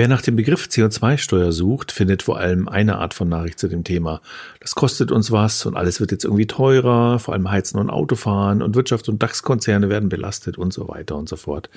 [0.00, 3.84] Wer nach dem Begriff CO2-Steuer sucht, findet vor allem eine Art von Nachricht zu dem
[3.84, 4.22] Thema.
[4.58, 8.62] Das kostet uns was und alles wird jetzt irgendwie teurer, vor allem Heizen und Autofahren
[8.62, 11.68] und Wirtschaft und DAX-Konzerne werden belastet und so weiter und so fort.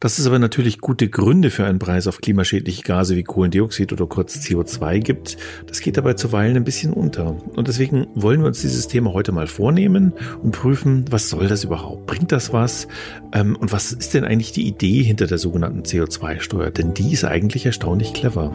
[0.00, 4.06] Dass es aber natürlich gute Gründe für einen Preis auf klimaschädliche Gase wie Kohlendioxid oder
[4.06, 7.36] kurz CO2 gibt, das geht dabei zuweilen ein bisschen unter.
[7.56, 10.12] Und deswegen wollen wir uns dieses Thema heute mal vornehmen
[10.42, 12.06] und prüfen, was soll das überhaupt?
[12.06, 12.88] Bringt das was?
[13.32, 16.70] Ähm, und was ist denn eigentlich die Idee hinter der sogenannten CO2-Steuer?
[16.70, 18.52] Denn die ist eigentlich erstaunlich clever.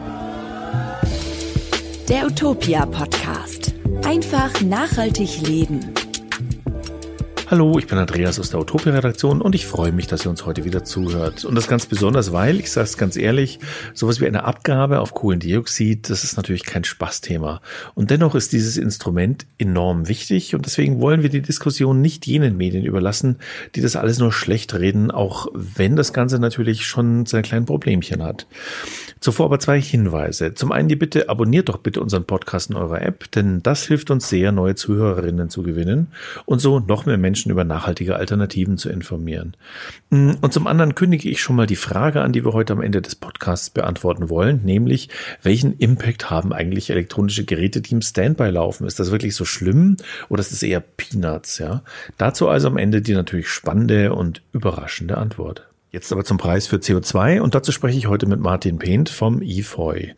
[2.08, 3.72] Der Utopia Podcast.
[4.04, 5.80] Einfach nachhaltig leben.
[7.50, 10.64] Hallo, ich bin Andreas aus der Utopia-Redaktion und ich freue mich, dass ihr uns heute
[10.64, 11.44] wieder zuhört.
[11.44, 13.58] Und das ganz besonders, weil, ich sage es ganz ehrlich,
[13.92, 17.60] sowas wie eine Abgabe auf Kohlendioxid, das ist natürlich kein Spaßthema.
[17.96, 22.56] Und dennoch ist dieses Instrument enorm wichtig und deswegen wollen wir die Diskussion nicht jenen
[22.56, 23.40] Medien überlassen,
[23.74, 28.22] die das alles nur schlecht reden, auch wenn das Ganze natürlich schon seine kleinen Problemchen
[28.22, 28.46] hat.
[29.20, 30.54] Zuvor aber zwei Hinweise.
[30.54, 34.10] Zum einen die Bitte, abonniert doch bitte unseren Podcast in eurer App, denn das hilft
[34.10, 36.08] uns sehr, neue Zuhörerinnen zu gewinnen
[36.46, 39.56] und so noch mehr Menschen über nachhaltige Alternativen zu informieren.
[40.08, 42.80] Mm, und zum anderen kündige ich schon mal die Frage an, die wir heute am
[42.80, 45.10] Ende des Podcasts beantworten wollen, nämlich,
[45.42, 48.86] welchen Impact haben eigentlich elektronische Geräte, die im Standby laufen?
[48.86, 49.98] Ist das wirklich so schlimm
[50.30, 51.82] oder ist es eher Peanuts, ja?
[52.16, 55.69] Dazu also am Ende die natürlich spannende und überraschende Antwort.
[55.92, 59.42] Jetzt aber zum Preis für CO2 und dazu spreche ich heute mit Martin Pehnt vom
[59.42, 60.14] IFOI.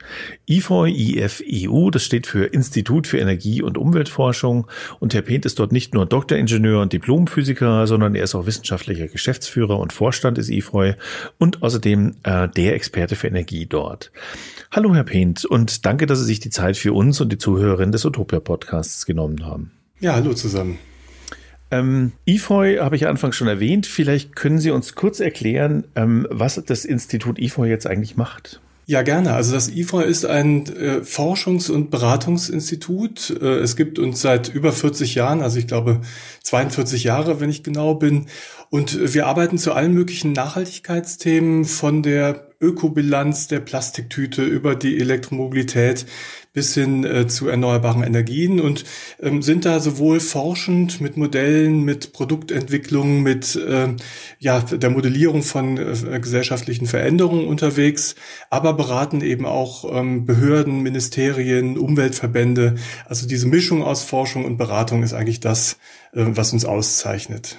[0.47, 4.67] IFOI, IFEU, das steht für Institut für Energie- und Umweltforschung
[5.01, 9.09] und Herr Pehnt ist dort nicht nur Doktoringenieur und Diplomphysiker, sondern er ist auch wissenschaftlicher
[9.09, 10.97] Geschäftsführer und Vorstand des IFOI
[11.39, 14.13] und außerdem äh, der Experte für Energie dort.
[14.71, 17.93] Hallo Herr Pehnt und danke, dass Sie sich die Zeit für uns und die Zuhörerinnen
[17.93, 19.71] des Utopia Podcasts genommen haben.
[20.01, 20.79] Ja, hallo zusammen.
[21.73, 23.87] Ähm, IFOI habe ich anfangs schon erwähnt.
[23.87, 28.61] Vielleicht können Sie uns kurz erklären, ähm, was das Institut IFOI jetzt eigentlich macht.
[28.85, 29.33] Ja, gerne.
[29.33, 33.31] Also das IFOI ist ein äh, Forschungs- und Beratungsinstitut.
[33.41, 36.03] Äh, es gibt uns seit über 40 Jahren, also ich glaube
[36.43, 38.27] 42 Jahre, wenn ich genau bin.
[38.69, 46.07] Und wir arbeiten zu allen möglichen Nachhaltigkeitsthemen von der Ökobilanz der Plastiktüte über die Elektromobilität
[46.53, 48.85] bis hin äh, zu erneuerbaren Energien und
[49.21, 53.89] ähm, sind da sowohl forschend mit Modellen, mit Produktentwicklung, mit äh,
[54.39, 58.15] ja, der Modellierung von äh, gesellschaftlichen Veränderungen unterwegs,
[58.51, 62.75] aber beraten eben auch ähm, Behörden, Ministerien, Umweltverbände.
[63.07, 65.79] Also diese Mischung aus Forschung und Beratung ist eigentlich das,
[66.13, 67.59] äh, was uns auszeichnet.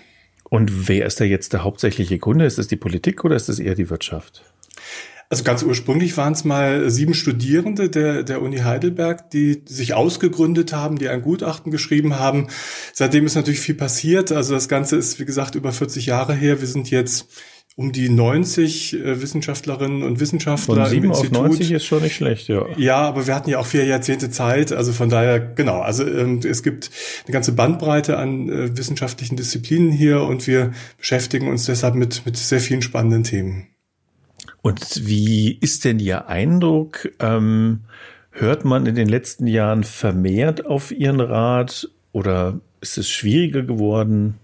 [0.50, 2.46] Und wer ist da jetzt der hauptsächliche Kunde?
[2.46, 4.44] Ist es die Politik oder ist es eher die Wirtschaft?
[5.34, 10.74] Also ganz ursprünglich waren es mal sieben Studierende der, der Uni Heidelberg, die sich ausgegründet
[10.74, 12.50] haben, die ein Gutachten geschrieben haben.
[12.94, 14.32] Seitdem ist natürlich viel passiert.
[14.32, 16.62] Also das Ganze ist, wie gesagt, über 40 Jahre her.
[16.62, 17.30] Wir sind jetzt
[17.76, 21.36] um die 90 äh, Wissenschaftlerinnen und Wissenschaftler von 7 im Institut.
[21.36, 22.68] auf 90 ist schon nicht schlecht, ja.
[22.78, 26.42] Ja, aber wir hatten ja auch vier Jahrzehnte Zeit, also von daher, genau, also ähm,
[26.48, 26.92] es gibt
[27.26, 32.38] eine ganze Bandbreite an äh, wissenschaftlichen Disziplinen hier und wir beschäftigen uns deshalb mit, mit
[32.38, 33.70] sehr vielen spannenden Themen.
[34.64, 37.12] Und wie ist denn Ihr Eindruck?
[37.20, 37.82] Ähm,
[38.32, 44.40] hört man in den letzten Jahren vermehrt auf Ihren Rat oder ist es schwieriger geworden?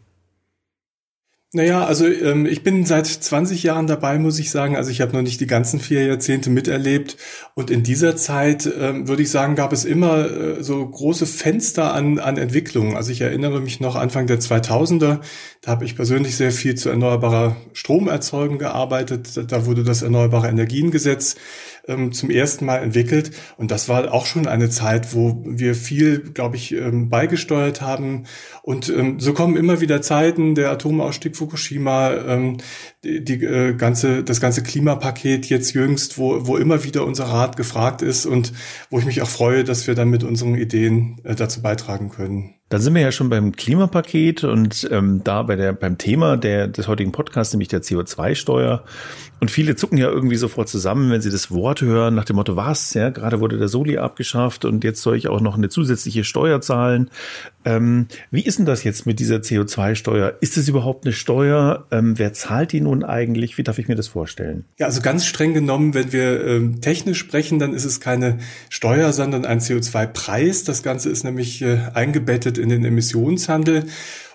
[1.52, 4.76] Naja, also ähm, ich bin seit 20 Jahren dabei, muss ich sagen.
[4.76, 7.18] Also ich habe noch nicht die ganzen vier Jahrzehnte miterlebt.
[7.56, 11.94] Und in dieser Zeit, ähm, würde ich sagen, gab es immer äh, so große Fenster
[11.94, 12.96] an, an Entwicklungen.
[12.96, 15.22] Also ich erinnere mich noch Anfang der 2000er,
[15.62, 19.52] da habe ich persönlich sehr viel zu erneuerbarer Stromerzeugung gearbeitet.
[19.52, 21.36] Da wurde das Erneuerbare Energiengesetz
[21.86, 23.32] ähm, zum ersten Mal entwickelt.
[23.58, 28.24] Und das war auch schon eine Zeit, wo wir viel, glaube ich, ähm, beigesteuert haben.
[28.62, 32.58] Und ähm, so kommen immer wieder Zeiten, der Atomausstieg Fukushima, ähm,
[33.04, 37.58] die, die äh, ganze, das ganze Klimapaket jetzt jüngst, wo, wo immer wieder unser Rat
[37.58, 38.54] gefragt ist und
[38.90, 42.59] wo ich mich auch freue, dass wir dann mit unseren Ideen äh, dazu beitragen können.
[42.70, 46.68] Dann sind wir ja schon beim Klimapaket und ähm, da bei der, beim Thema der,
[46.68, 48.84] des heutigen Podcasts, nämlich der CO2-Steuer.
[49.40, 52.56] Und viele zucken ja irgendwie sofort zusammen, wenn sie das Wort hören, nach dem Motto,
[52.58, 56.26] was, ja, gerade wurde der Soli abgeschafft und jetzt soll ich auch noch eine zusätzliche
[56.26, 57.10] Steuer zahlen.
[57.66, 60.36] Ähm, wie ist denn das jetzt mit dieser CO2-Steuer?
[60.42, 61.88] Ist es überhaupt eine Steuer?
[61.92, 63.58] Ähm, wer zahlt die nun eigentlich?
[63.58, 64.66] Wie darf ich mir das vorstellen?
[64.78, 68.40] Ja, also ganz streng genommen, wenn wir ähm, technisch sprechen, dann ist es keine
[68.70, 70.66] Steuer, sondern ein CO2-Preis.
[70.66, 73.86] Das Ganze ist nämlich äh, eingebettet in den Emissionshandel.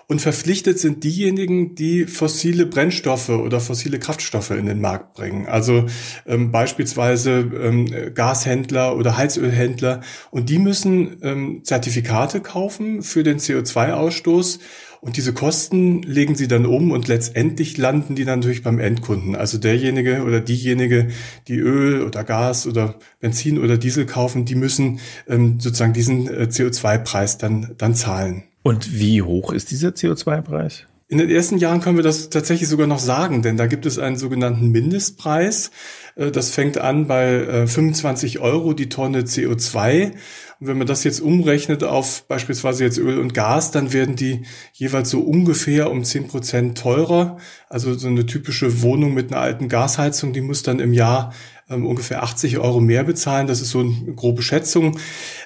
[0.07, 5.47] Und verpflichtet sind diejenigen, die fossile Brennstoffe oder fossile Kraftstoffe in den Markt bringen.
[5.47, 5.85] Also
[6.27, 10.01] ähm, beispielsweise ähm, Gashändler oder Heizölhändler.
[10.29, 14.59] Und die müssen ähm, Zertifikate kaufen für den CO2-Ausstoß
[15.05, 19.35] Und diese Kosten legen sie dann um und letztendlich landen die dann natürlich beim Endkunden.
[19.35, 21.09] Also derjenige oder diejenige,
[21.47, 26.47] die Öl oder Gas oder Benzin oder Diesel kaufen, die müssen ähm, sozusagen diesen äh,
[26.49, 28.45] CO2-Preis dann, dann zahlen.
[28.63, 30.87] Und wie hoch ist dieser CO2-Preis?
[31.07, 33.99] In den ersten Jahren können wir das tatsächlich sogar noch sagen, denn da gibt es
[33.99, 35.69] einen sogenannten Mindestpreis.
[36.15, 40.13] Äh, das fängt an bei 25 äh, Euro die Tonne CO2.
[40.59, 44.45] Und wenn man das jetzt umrechnet auf beispielsweise jetzt Öl und Gas, dann werden die
[44.73, 47.37] jeweils so ungefähr um 10 Prozent teurer.
[47.69, 51.33] Also so eine typische Wohnung mit einer alten Gasheizung, die muss dann im Jahr
[51.69, 53.47] ähm, ungefähr 80 Euro mehr bezahlen.
[53.47, 54.99] Das ist so eine grobe Schätzung.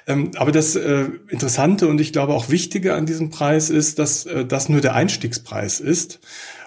[0.06, 4.26] Ähm, aber das äh, Interessante und ich glaube auch Wichtige an diesem Preis ist, dass
[4.26, 6.20] äh, das nur der Einstiegspreis ist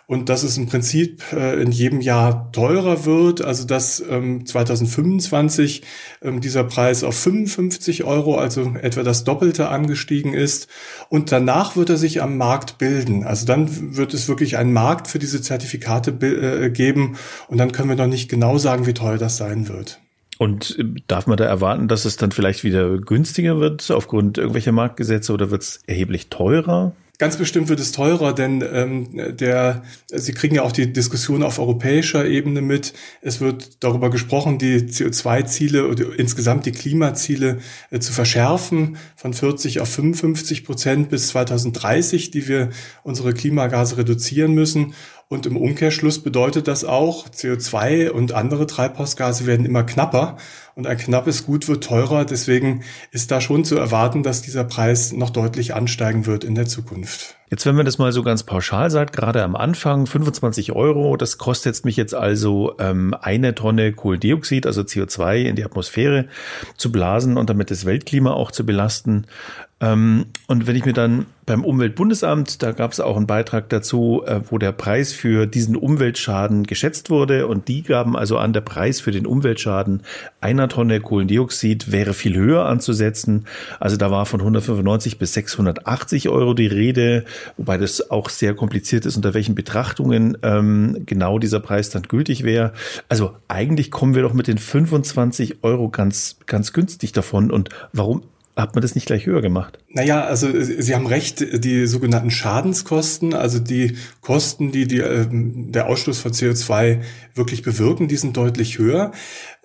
[0.08, 5.84] und dass es im Prinzip äh, in jedem Jahr teurer wird, also dass ähm, 2025
[6.22, 10.68] ähm, dieser Preis auf 55 Euro, also etwa das Doppelte angestiegen ist
[11.10, 13.24] und danach wird er sich am Markt bilden.
[13.24, 17.18] Also dann wird es wirklich einen Markt für diese Zertifikate äh, geben
[17.48, 20.00] und dann können wir noch nicht genau sagen, wie teuer das sein wird.
[20.38, 24.72] Und äh, darf man da erwarten, dass es dann vielleicht wieder günstiger wird aufgrund irgendwelcher
[24.72, 26.94] Marktgesetze oder wird es erheblich teurer?
[27.20, 31.60] Ganz bestimmt wird es teurer, denn ähm, der, Sie kriegen ja auch die Diskussion auf
[31.60, 32.94] europäischer Ebene mit.
[33.22, 37.60] Es wird darüber gesprochen, die CO2-Ziele oder insgesamt die Klimaziele
[37.92, 42.72] äh, zu verschärfen von 40 auf 55 Prozent bis 2030, die wir
[43.04, 44.96] unsere Klimagase reduzieren müssen.
[45.30, 50.38] Und im Umkehrschluss bedeutet das auch, CO2 und andere Treibhausgase werden immer knapper
[50.76, 52.26] und ein knappes Gut wird teurer.
[52.26, 56.66] Deswegen ist da schon zu erwarten, dass dieser Preis noch deutlich ansteigen wird in der
[56.66, 57.38] Zukunft.
[57.50, 61.38] Jetzt, wenn man das mal so ganz pauschal sagt, gerade am Anfang 25 Euro, das
[61.38, 66.28] kostet mich jetzt also ähm, eine Tonne Kohlendioxid, also CO2 in die Atmosphäre
[66.78, 69.28] zu blasen und damit das Weltklima auch zu belasten.
[69.84, 74.24] Ähm, und wenn ich mir dann beim Umweltbundesamt, da gab es auch einen Beitrag dazu,
[74.26, 78.62] äh, wo der Preis für diesen Umweltschaden geschätzt wurde und die gaben also an, der
[78.62, 80.04] Preis für den Umweltschaden
[80.40, 83.46] einer Tonne Kohlendioxid wäre viel höher anzusetzen.
[83.82, 87.26] Also da war von 195 bis 680 Euro die Rede,
[87.58, 92.44] wobei das auch sehr kompliziert ist, unter welchen Betrachtungen ähm, genau dieser Preis dann gültig
[92.44, 92.72] wäre.
[93.10, 97.52] Also eigentlich kommen wir doch mit den 25 Euro ganz, ganz günstig davon.
[97.52, 98.24] Und warum
[98.56, 99.80] hat man das nicht gleich höher gemacht?
[99.90, 105.88] Naja, also Sie haben recht, die sogenannten Schadenskosten, also die Kosten, die, die ähm, der
[105.88, 107.02] Ausstoß von CO2
[107.34, 109.12] wirklich bewirken, die sind deutlich höher.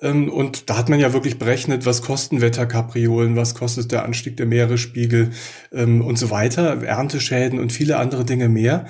[0.01, 4.37] Ähm, und da hat man ja wirklich berechnet, was kosten Wetterkapriolen, was kostet der Anstieg
[4.37, 5.31] der Meeresspiegel
[5.73, 8.87] ähm, und so weiter, Ernteschäden und viele andere Dinge mehr.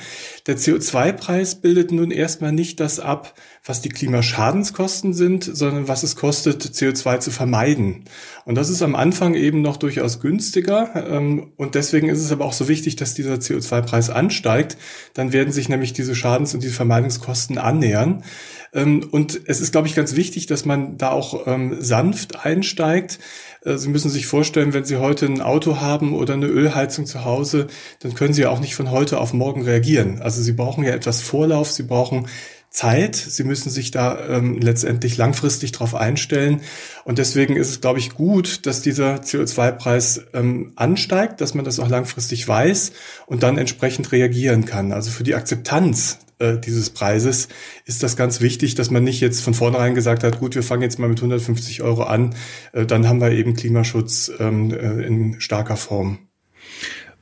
[0.47, 3.35] Der CO2-Preis bildet nun erstmal nicht das ab,
[3.65, 8.05] was die Klimaschadenskosten sind, sondern was es kostet, CO2 zu vermeiden.
[8.45, 10.91] Und das ist am Anfang eben noch durchaus günstiger.
[11.09, 14.77] Ähm, und deswegen ist es aber auch so wichtig, dass dieser CO2-Preis ansteigt.
[15.15, 18.25] Dann werden sich nämlich diese Schadens- und diese Vermeidungskosten annähern.
[18.73, 23.19] Ähm, und es ist, glaube ich, ganz wichtig, dass man da auch ähm, sanft einsteigt.
[23.65, 27.25] Äh, Sie müssen sich vorstellen, wenn Sie heute ein Auto haben oder eine Ölheizung zu
[27.25, 27.67] Hause,
[28.01, 30.21] dann können Sie ja auch nicht von heute auf morgen reagieren.
[30.21, 32.27] Also Sie brauchen ja etwas Vorlauf, Sie brauchen
[32.71, 33.17] Zeit.
[33.17, 36.61] Sie müssen sich da ähm, letztendlich langfristig darauf einstellen.
[37.05, 41.81] Und deswegen ist es, glaube ich, gut, dass dieser CO2-Preis ähm, ansteigt, dass man das
[41.81, 42.93] auch langfristig weiß
[43.27, 44.93] und dann entsprechend reagieren kann.
[44.93, 47.49] Also für die Akzeptanz äh, dieses Preises
[47.85, 50.83] ist das ganz wichtig, dass man nicht jetzt von vornherein gesagt hat, gut, wir fangen
[50.83, 52.35] jetzt mal mit 150 Euro an,
[52.73, 56.19] äh, dann haben wir eben Klimaschutz ähm, äh, in starker Form.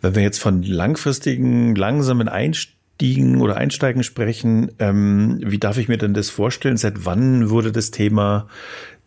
[0.00, 5.98] Wenn wir jetzt von langfristigen, langsamen Einstiegen oder Einsteigen sprechen, ähm, wie darf ich mir
[5.98, 6.76] denn das vorstellen?
[6.76, 8.48] Seit wann wurde das Thema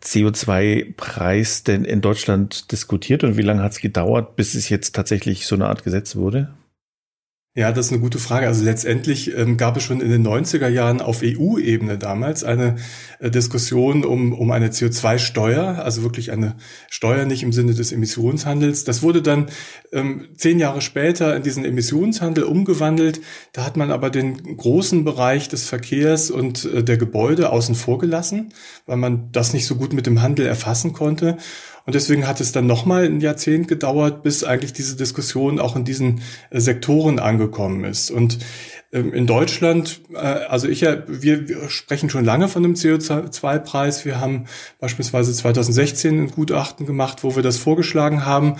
[0.02, 5.46] CO2-Preis denn in Deutschland diskutiert und wie lange hat es gedauert, bis es jetzt tatsächlich
[5.46, 6.52] so eine Art Gesetz wurde?
[7.56, 8.46] Ja, das ist eine gute Frage.
[8.46, 12.76] Also letztendlich ähm, gab es schon in den 90er Jahren auf EU-Ebene damals eine
[13.18, 16.54] äh, Diskussion um, um eine CO2-Steuer, also wirklich eine
[16.88, 18.84] Steuer nicht im Sinne des Emissionshandels.
[18.84, 19.48] Das wurde dann
[19.92, 23.20] ähm, zehn Jahre später in diesen Emissionshandel umgewandelt.
[23.52, 27.98] Da hat man aber den großen Bereich des Verkehrs und äh, der Gebäude außen vor
[27.98, 28.54] gelassen,
[28.86, 31.36] weil man das nicht so gut mit dem Handel erfassen konnte.
[31.86, 35.84] Und deswegen hat es dann nochmal ein Jahrzehnt gedauert, bis eigentlich diese Diskussion auch in
[35.84, 38.10] diesen äh, Sektoren angekommen ist.
[38.10, 38.38] Und
[38.92, 44.04] Ähm, in Deutschland, äh, also ich ja, wir, wir sprechen schon lange von dem CO2-Preis.
[44.04, 44.46] Wir haben
[44.80, 48.56] beispielsweise 2016 ein Gutachten gemacht, wo wir das vorgeschlagen haben.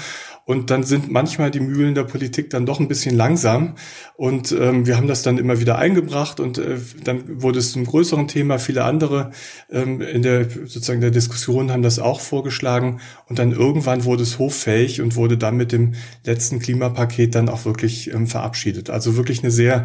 [0.51, 3.77] Und dann sind manchmal die Mühlen der Politik dann doch ein bisschen langsam.
[4.17, 7.85] Und ähm, wir haben das dann immer wieder eingebracht und äh, dann wurde es zum
[7.85, 8.59] größeren Thema.
[8.59, 9.31] Viele andere
[9.71, 13.01] ähm, in der sozusagen der Diskussion haben das auch vorgeschlagen.
[13.29, 15.95] Und dann irgendwann wurde es hoffähig und wurde dann mit dem
[16.27, 18.91] letzten Klimapaket dann auch wirklich ähm, verabschiedet.
[18.91, 19.85] Also wirklich eine sehr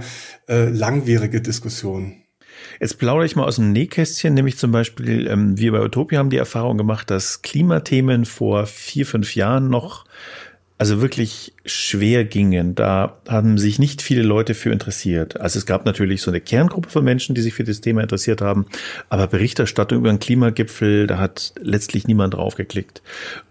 [0.50, 2.24] äh, langwierige Diskussion.
[2.80, 6.32] Jetzt plaudere ich mal aus dem Nähkästchen, nämlich zum Beispiel, ähm, wir bei Utopia haben
[6.32, 10.06] die Erfahrung gemacht, dass Klimathemen vor vier, fünf Jahren noch
[10.78, 12.76] also wirklich schwer gingen.
[12.76, 15.40] Da haben sich nicht viele Leute für interessiert.
[15.40, 18.42] Also es gab natürlich so eine Kerngruppe von Menschen, die sich für das Thema interessiert
[18.42, 18.66] haben,
[19.10, 23.02] aber Berichterstattung über einen Klimagipfel, da hat letztlich niemand drauf geklickt.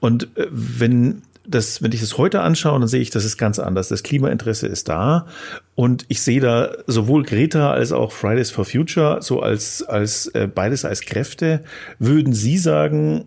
[0.00, 3.59] Und äh, wenn das, wenn ich das heute anschaue, dann sehe ich, das ist ganz
[3.59, 3.88] anders.
[3.88, 5.26] Das Klimainteresse ist da
[5.75, 10.49] und ich sehe da sowohl Greta als auch Fridays for Future so als als äh,
[10.52, 11.62] beides als Kräfte.
[11.99, 13.26] Würden Sie sagen,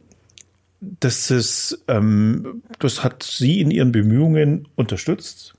[0.81, 5.55] dass es, ähm, das hat Sie in Ihren Bemühungen unterstützt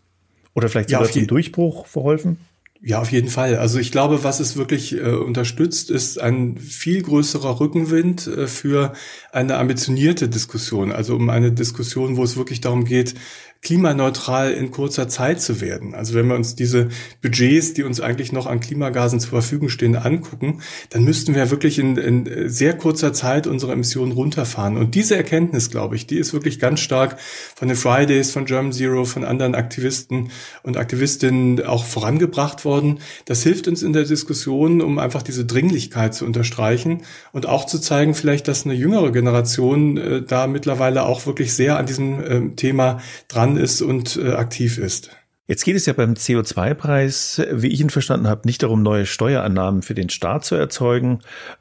[0.54, 2.38] oder vielleicht sogar ja, zum Durchbruch verholfen?
[2.80, 3.56] Ja, auf jeden Fall.
[3.56, 8.92] Also ich glaube, was es wirklich äh, unterstützt, ist ein viel größerer Rückenwind äh, für
[9.32, 10.92] eine ambitionierte Diskussion.
[10.92, 13.14] Also um eine Diskussion, wo es wirklich darum geht,
[13.60, 15.94] klimaneutral in kurzer Zeit zu werden.
[15.94, 16.88] Also wenn wir uns diese
[17.22, 21.80] Budgets, die uns eigentlich noch an Klimagasen zur Verfügung stehen, angucken, dann müssten wir wirklich
[21.80, 24.76] in, in sehr kurzer Zeit unsere Emissionen runterfahren.
[24.76, 27.18] Und diese Erkenntnis, glaube ich, die ist wirklich ganz stark
[27.56, 30.30] von den Fridays, von German Zero, von anderen Aktivisten
[30.62, 33.00] und Aktivistinnen auch vorangebracht worden.
[33.24, 37.80] Das hilft uns in der Diskussion, um einfach diese Dringlichkeit zu unterstreichen und auch zu
[37.80, 42.54] zeigen, vielleicht, dass eine jüngere Generation äh, da mittlerweile auch wirklich sehr an diesem äh,
[42.54, 45.10] Thema dran dran ist und äh, aktiv ist.
[45.46, 49.80] Jetzt geht es ja beim CO2-Preis, wie ich ihn verstanden habe, nicht darum, neue Steuerannahmen
[49.80, 51.20] für den Staat zu erzeugen.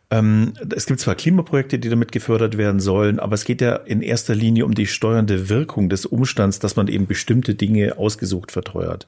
[0.09, 4.01] Ähm, es gibt zwar Klimaprojekte, die damit gefördert werden sollen, aber es geht ja in
[4.01, 9.07] erster Linie um die steuernde Wirkung des Umstands, dass man eben bestimmte Dinge ausgesucht verteuert.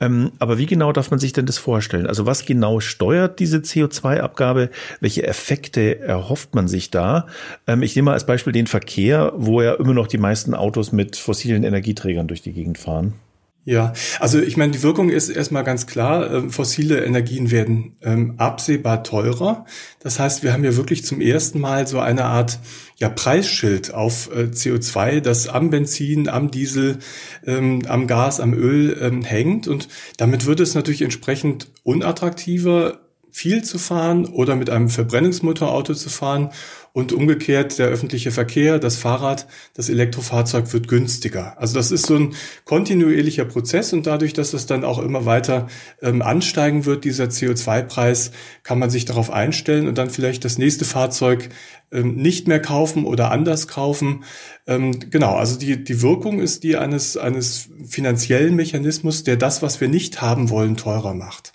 [0.00, 2.06] Ähm, aber wie genau darf man sich denn das vorstellen?
[2.06, 4.70] Also was genau steuert diese CO2-Abgabe?
[5.00, 7.26] Welche Effekte erhofft man sich da?
[7.68, 10.90] Ähm, ich nehme mal als Beispiel den Verkehr, wo ja immer noch die meisten Autos
[10.90, 13.14] mit fossilen Energieträgern durch die Gegend fahren.
[13.64, 18.34] Ja, also ich meine, die Wirkung ist erstmal ganz klar, äh, fossile Energien werden ähm,
[18.38, 19.66] absehbar teurer.
[20.00, 22.58] Das heißt, wir haben ja wirklich zum ersten Mal so eine Art
[22.96, 27.00] ja, Preisschild auf äh, CO2, das am Benzin, am Diesel,
[27.46, 29.68] ähm, am Gas, am Öl ähm, hängt.
[29.68, 33.00] Und damit wird es natürlich entsprechend unattraktiver,
[33.30, 36.50] viel zu fahren oder mit einem Verbrennungsmotorauto zu fahren
[36.92, 41.58] und umgekehrt der öffentliche Verkehr, das Fahrrad, das Elektrofahrzeug wird günstiger.
[41.60, 45.68] Also das ist so ein kontinuierlicher Prozess und dadurch, dass es dann auch immer weiter
[46.02, 48.32] ähm, ansteigen wird, dieser CO2-Preis,
[48.62, 51.48] kann man sich darauf einstellen und dann vielleicht das nächste Fahrzeug
[51.92, 54.24] ähm, nicht mehr kaufen oder anders kaufen.
[54.66, 59.80] Ähm, genau, also die, die Wirkung ist die eines, eines finanziellen Mechanismus, der das, was
[59.80, 61.52] wir nicht haben wollen, teurer macht.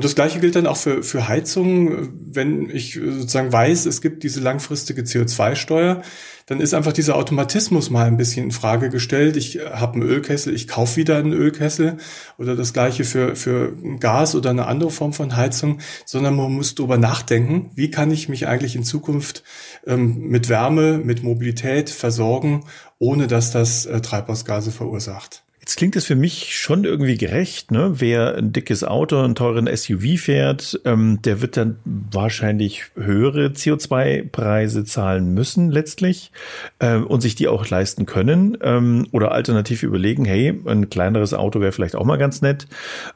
[0.00, 2.08] Und das Gleiche gilt dann auch für, für Heizungen.
[2.32, 6.00] Wenn ich sozusagen weiß, es gibt diese langfristige CO2-Steuer,
[6.46, 9.36] dann ist einfach dieser Automatismus mal ein bisschen in Frage gestellt.
[9.36, 11.98] Ich habe einen Ölkessel, ich kaufe wieder einen Ölkessel
[12.38, 16.74] oder das Gleiche für, für Gas oder eine andere Form von Heizung, sondern man muss
[16.74, 19.44] darüber nachdenken, wie kann ich mich eigentlich in Zukunft
[19.86, 22.64] ähm, mit Wärme, mit Mobilität versorgen,
[22.98, 25.42] ohne dass das äh, Treibhausgase verursacht.
[25.70, 27.92] Jetzt klingt es für mich schon irgendwie gerecht, ne?
[28.00, 34.82] Wer ein dickes Auto, einen teuren SUV fährt, ähm, der wird dann wahrscheinlich höhere CO2-Preise
[34.82, 36.32] zahlen müssen letztlich
[36.80, 41.60] äh, und sich die auch leisten können ähm, oder alternativ überlegen, hey, ein kleineres Auto
[41.60, 42.66] wäre vielleicht auch mal ganz nett.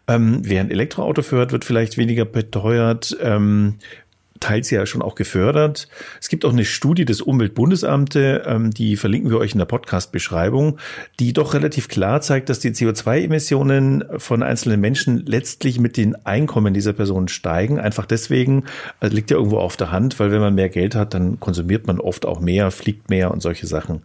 [0.07, 3.17] Ähm, wer ein Elektroauto fährt, wird vielleicht weniger beteuert.
[4.41, 5.89] Teils ja schon auch gefördert.
[6.21, 10.79] Es gibt auch eine Studie des Umweltbundesamte, ähm, die verlinken wir euch in der Podcast-Beschreibung,
[11.21, 16.75] die doch relativ klar zeigt, dass die CO2-Emissionen von einzelnen Menschen letztlich mit den Einkommen
[16.75, 17.79] dieser Personen steigen.
[17.79, 18.65] Einfach deswegen,
[18.99, 21.87] also liegt ja irgendwo auf der Hand, weil wenn man mehr Geld hat, dann konsumiert
[21.87, 24.03] man oft auch mehr, fliegt mehr und solche Sachen.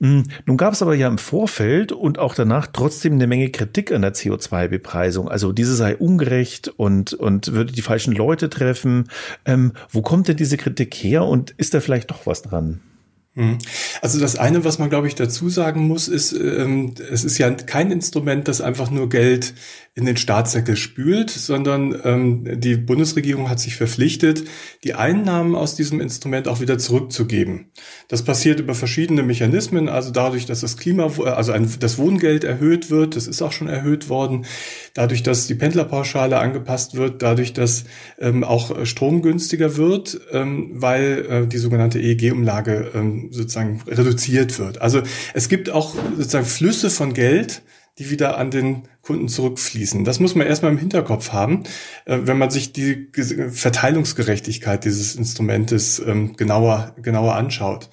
[0.00, 3.92] Hm, nun gab es aber ja im Vorfeld und auch danach trotzdem eine Menge Kritik
[3.92, 5.28] an der CO2-Bepreisung.
[5.28, 9.04] Also diese sei ungerecht und, und würde die falschen Leute treffen.
[9.44, 9.59] Ähm,
[9.90, 12.80] wo kommt denn diese Kritik her und ist da vielleicht doch was dran?
[13.34, 13.58] Mhm.
[14.02, 17.50] Also das eine, was man, glaube ich, dazu sagen muss, ist, ähm, es ist ja
[17.50, 19.54] kein Instrument, das einfach nur Geld
[19.96, 24.44] in den Staatssäckel spült, sondern ähm, die Bundesregierung hat sich verpflichtet,
[24.84, 27.72] die Einnahmen aus diesem Instrument auch wieder zurückzugeben.
[28.06, 32.90] Das passiert über verschiedene Mechanismen, also dadurch, dass das Klima, also ein, das Wohngeld erhöht
[32.90, 34.46] wird, das ist auch schon erhöht worden,
[34.94, 37.84] dadurch, dass die Pendlerpauschale angepasst wird, dadurch, dass
[38.20, 44.80] ähm, auch Strom günstiger wird, ähm, weil äh, die sogenannte EEG-Umlage ähm, sozusagen reduziert wird.
[44.80, 45.02] Also
[45.34, 47.62] es gibt auch sozusagen Flüsse von Geld,
[48.00, 50.04] die wieder an den Kunden zurückfließen.
[50.04, 51.64] Das muss man erstmal im Hinterkopf haben,
[52.06, 57.90] äh, wenn man sich die Verteilungsgerechtigkeit dieses Instrumentes ähm, genauer, genauer anschaut.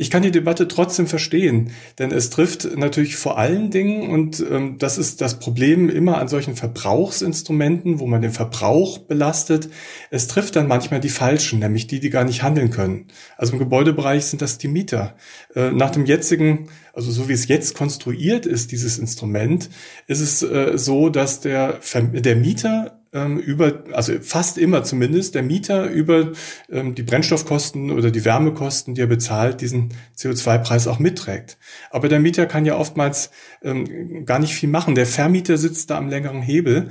[0.00, 4.78] Ich kann die Debatte trotzdem verstehen, denn es trifft natürlich vor allen Dingen, und ähm,
[4.78, 9.68] das ist das Problem immer an solchen Verbrauchsinstrumenten, wo man den Verbrauch belastet,
[10.10, 13.08] es trifft dann manchmal die Falschen, nämlich die, die gar nicht handeln können.
[13.36, 15.16] Also im Gebäudebereich sind das die Mieter.
[15.54, 19.70] Äh, nach dem jetzigen also so wie es jetzt konstruiert ist, dieses Instrument,
[20.06, 25.42] ist es äh, so, dass der, der Mieter ähm, über, also fast immer zumindest, der
[25.42, 26.32] Mieter über
[26.70, 31.58] ähm, die Brennstoffkosten oder die Wärmekosten, die er bezahlt, diesen CO2-Preis auch mitträgt.
[31.90, 33.30] Aber der Mieter kann ja oftmals
[33.62, 34.94] ähm, gar nicht viel machen.
[34.94, 36.90] Der Vermieter sitzt da am längeren Hebel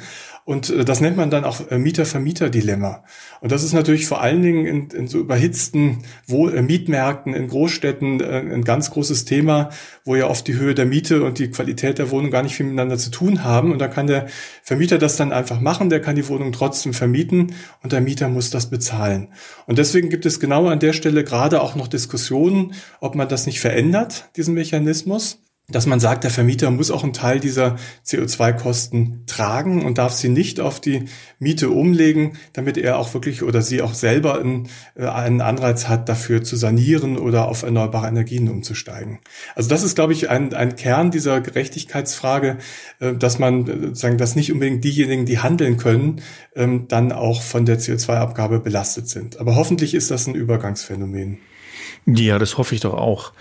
[0.50, 3.04] und äh, das nennt man dann auch äh, Mieter-Vermieter-Dilemma.
[3.40, 7.48] Und das ist natürlich vor allen Dingen in, in so überhitzten Wohl äh, Mietmärkten in
[7.48, 9.70] Großstädten ein ganz großes Thema,
[10.06, 12.66] wo ja oft die Höhe der Miete und die Qualität der Wohnung gar nicht viel
[12.66, 13.72] miteinander zu tun haben.
[13.72, 14.26] Und da kann der
[14.64, 17.54] Vermieter das dann einfach machen, der kann die Wohnung trotzdem vermieten
[17.84, 19.28] und der Mieter muss das bezahlen.
[19.68, 23.46] Und deswegen gibt es genau an der Stelle gerade auch noch Diskussionen, ob man das
[23.46, 29.24] nicht verändert, diesen Mechanismus dass man sagt, der Vermieter muss auch einen Teil dieser CO2-Kosten
[29.28, 31.06] tragen und darf sie nicht auf die
[31.40, 36.10] Miete umlegen, damit er auch wirklich oder sie auch selber einen, äh, einen Anreiz hat,
[36.10, 39.20] dafür zu sanieren oder auf erneuerbare Energien umzusteigen.
[39.56, 42.58] Also das ist, glaube ich, ein, ein Kern dieser Gerechtigkeitsfrage,
[43.00, 46.22] äh, dass man äh, sagen, dass nicht unbedingt diejenigen, die handeln können,
[46.56, 49.40] ähm, dann auch von der CO2-Abgabe belastet sind.
[49.40, 51.40] Aber hoffentlich ist das ein Übergangsphänomen.
[52.06, 53.34] Ja, das hoffe ich doch auch.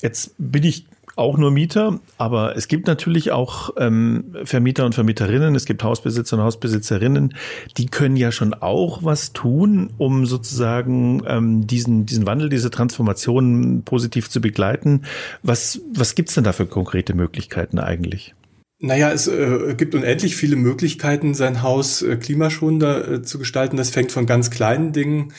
[0.00, 0.86] Jetzt bin ich
[1.18, 6.36] auch nur Mieter, aber es gibt natürlich auch ähm, Vermieter und Vermieterinnen, es gibt Hausbesitzer
[6.36, 7.34] und Hausbesitzerinnen,
[7.76, 13.82] die können ja schon auch was tun, um sozusagen ähm, diesen, diesen Wandel, diese Transformation
[13.84, 15.02] positiv zu begleiten.
[15.42, 18.34] Was, was gibt's denn da für konkrete Möglichkeiten eigentlich?
[18.80, 23.76] Naja, es äh, gibt unendlich viele Möglichkeiten, sein Haus äh, klimaschonender äh, zu gestalten.
[23.76, 25.32] Das fängt von ganz kleinen Dingen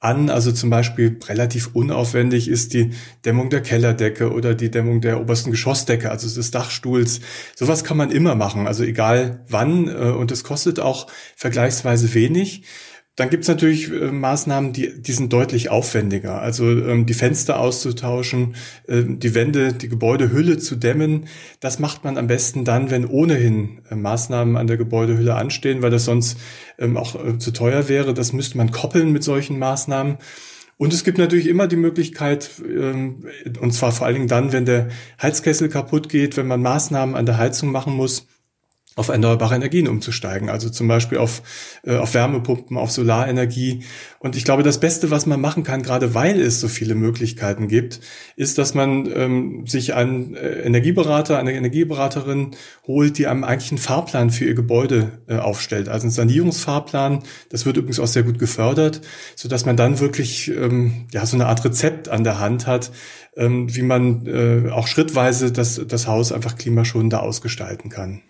[0.00, 0.30] an.
[0.30, 2.90] Also zum Beispiel relativ unaufwendig ist die
[3.24, 7.20] Dämmung der Kellerdecke oder die Dämmung der obersten Geschossdecke, also des Dachstuhls.
[7.54, 9.88] Sowas kann man immer machen, also egal wann.
[9.88, 12.64] Äh, und es kostet auch vergleichsweise wenig.
[13.16, 16.40] Dann gibt's natürlich äh, Maßnahmen, die, die sind deutlich aufwendiger.
[16.42, 18.54] Also ähm, die Fenster auszutauschen,
[18.86, 21.26] äh, die Wände, die Gebäudehülle zu dämmen.
[21.60, 25.90] Das macht man am besten dann, wenn ohnehin äh, Maßnahmen an der Gebäudehülle anstehen, weil
[25.90, 26.38] das sonst
[26.78, 28.12] ähm, auch äh, zu teuer wäre.
[28.12, 30.18] Das müsste man koppeln mit solchen Maßnahmen.
[30.76, 33.24] Und es gibt natürlich immer die Möglichkeit, ähm,
[33.60, 34.88] und zwar vor allen Dingen dann, wenn der
[35.22, 38.26] Heizkessel kaputt geht, wenn man Maßnahmen an der Heizung machen muss,
[38.96, 41.42] auf erneuerbare Energien umzusteigen, also zum Beispiel auf,
[41.84, 43.84] äh, auf Wärmepumpen, auf Solarenergie.
[44.18, 47.68] Und ich glaube, das Beste, was man machen kann, gerade weil es so viele Möglichkeiten
[47.68, 48.00] gibt,
[48.36, 52.52] ist, dass man ähm, sich einen äh, Energieberater, eine Energieberaterin
[52.86, 55.90] holt, die einem eigentlich einen Fahrplan für ihr Gebäude äh, aufstellt.
[55.90, 57.22] Also einen Sanierungsfahrplan.
[57.50, 59.02] Das wird übrigens auch sehr gut gefördert,
[59.34, 62.90] so dass man dann wirklich ähm, ja so eine Art Rezept an der Hand hat,
[63.36, 68.22] ähm, wie man äh, auch schrittweise das, das Haus einfach klimaschonender ausgestalten kann.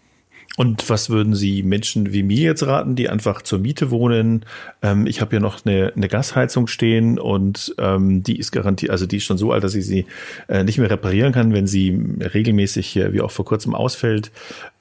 [0.56, 4.46] Und was würden Sie Menschen wie mir jetzt raten, die einfach zur Miete wohnen?
[4.80, 9.04] Ähm, ich habe ja noch eine, eine Gasheizung stehen und ähm, die ist garantiert, also
[9.06, 10.06] die ist schon so alt, dass ich sie
[10.48, 14.32] äh, nicht mehr reparieren kann, wenn sie regelmäßig, äh, wie auch vor kurzem, ausfällt.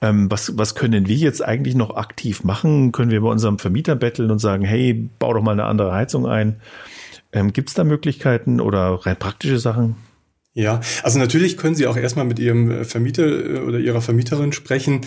[0.02, 2.94] Ähm, was, was können wir jetzt eigentlich noch aktiv machen?
[2.94, 6.26] Können wir bei unserem Vermieter betteln und sagen, hey, bau doch mal eine andere Heizung
[6.26, 6.56] ein?
[7.34, 9.98] Ähm, Gibt es da Möglichkeiten oder rein praktische Sachen?
[10.58, 14.54] Ja, also natürlich können Sie auch erstmal mit Ihrem äh, Vermieter äh, oder Ihrer Vermieterin
[14.54, 15.02] sprechen.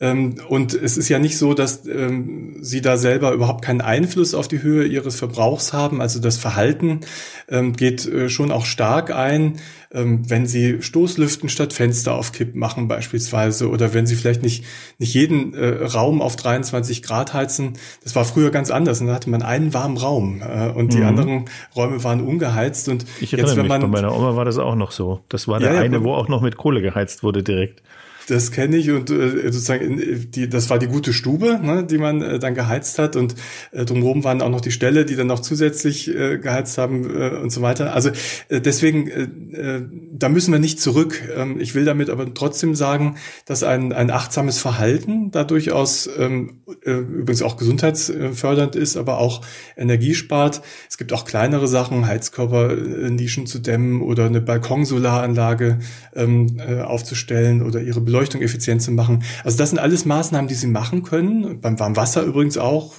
[0.00, 4.34] Ähm, und es ist ja nicht so, dass ähm, Sie da selber überhaupt keinen Einfluss
[4.34, 6.00] auf die Höhe Ihres Verbrauchs haben.
[6.00, 7.02] Also das Verhalten
[7.48, 9.60] ähm, geht äh, schon auch stark ein
[9.92, 14.64] ähm, wenn sie Stoßlüften statt Fenster auf Kipp machen beispielsweise oder wenn sie vielleicht nicht,
[14.98, 17.74] nicht jeden äh, Raum auf 23 Grad heizen.
[18.04, 19.00] Das war früher ganz anders.
[19.00, 21.06] Und da hatte man einen warmen Raum äh, und die mhm.
[21.06, 22.88] anderen Räume waren ungeheizt.
[22.88, 25.20] Und ich erinnere jetzt, wenn man, mich, bei meiner Oma war das auch noch so.
[25.28, 27.82] Das war der ja, eine, ja, wo auch noch mit Kohle geheizt wurde direkt.
[28.28, 32.20] Das kenne ich und äh, sozusagen die, das war die gute Stube, ne, die man
[32.20, 33.34] äh, dann geheizt hat und
[33.72, 37.30] äh, drumherum waren auch noch die Ställe, die dann noch zusätzlich äh, geheizt haben äh,
[37.36, 37.94] und so weiter.
[37.94, 38.10] Also
[38.48, 39.80] äh, deswegen äh,
[40.12, 41.22] da müssen wir nicht zurück.
[41.34, 46.60] Ähm, ich will damit aber trotzdem sagen, dass ein, ein achtsames Verhalten da durchaus ähm,
[46.84, 49.40] äh, übrigens auch gesundheitsfördernd ist, aber auch
[49.76, 50.60] energiespart.
[50.90, 55.78] Es gibt auch kleinere Sachen, Heizkörpernischen zu dämmen oder eine Balkonsolaranlage
[56.14, 59.22] ähm, äh, aufzustellen oder ihre Beleuchtung effizient zu machen.
[59.44, 61.60] Also das sind alles Maßnahmen, die Sie machen können.
[61.60, 62.94] Beim Warmwasser übrigens auch.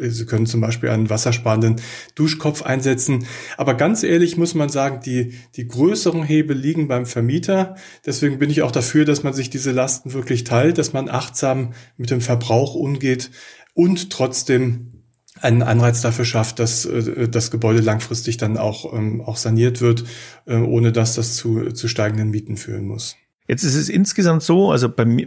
[0.00, 1.76] Sie können zum Beispiel einen wassersparenden
[2.14, 3.26] Duschkopf einsetzen.
[3.56, 7.76] Aber ganz ehrlich muss man sagen, die, die größeren Hebel liegen beim Vermieter.
[8.06, 11.72] Deswegen bin ich auch dafür, dass man sich diese Lasten wirklich teilt, dass man achtsam
[11.96, 13.30] mit dem Verbrauch umgeht
[13.74, 14.94] und trotzdem
[15.40, 20.04] einen Anreiz dafür schafft, dass äh, das Gebäude langfristig dann auch, ähm, auch saniert wird,
[20.46, 23.16] äh, ohne dass das zu, zu steigenden Mieten führen muss.
[23.46, 25.26] Jetzt ist es insgesamt so, also bei mir,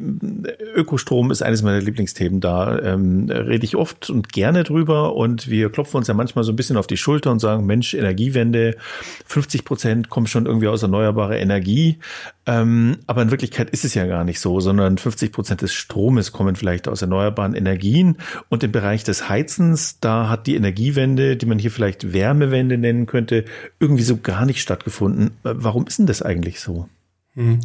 [0.74, 2.42] Ökostrom ist eines meiner Lieblingsthemen.
[2.42, 6.52] Da ähm, rede ich oft und gerne drüber und wir klopfen uns ja manchmal so
[6.52, 8.76] ein bisschen auf die Schulter und sagen, Mensch, Energiewende,
[9.28, 12.00] 50 Prozent kommen schon irgendwie aus erneuerbarer Energie.
[12.48, 16.32] Ähm, aber in Wirklichkeit ist es ja gar nicht so, sondern 50 Prozent des Stromes
[16.32, 18.18] kommen vielleicht aus erneuerbaren Energien.
[18.50, 23.06] Und im Bereich des Heizens, da hat die Energiewende, die man hier vielleicht Wärmewende nennen
[23.06, 23.46] könnte,
[23.80, 25.38] irgendwie so gar nicht stattgefunden.
[25.44, 26.90] Warum ist denn das eigentlich so?
[27.38, 27.60] Hm.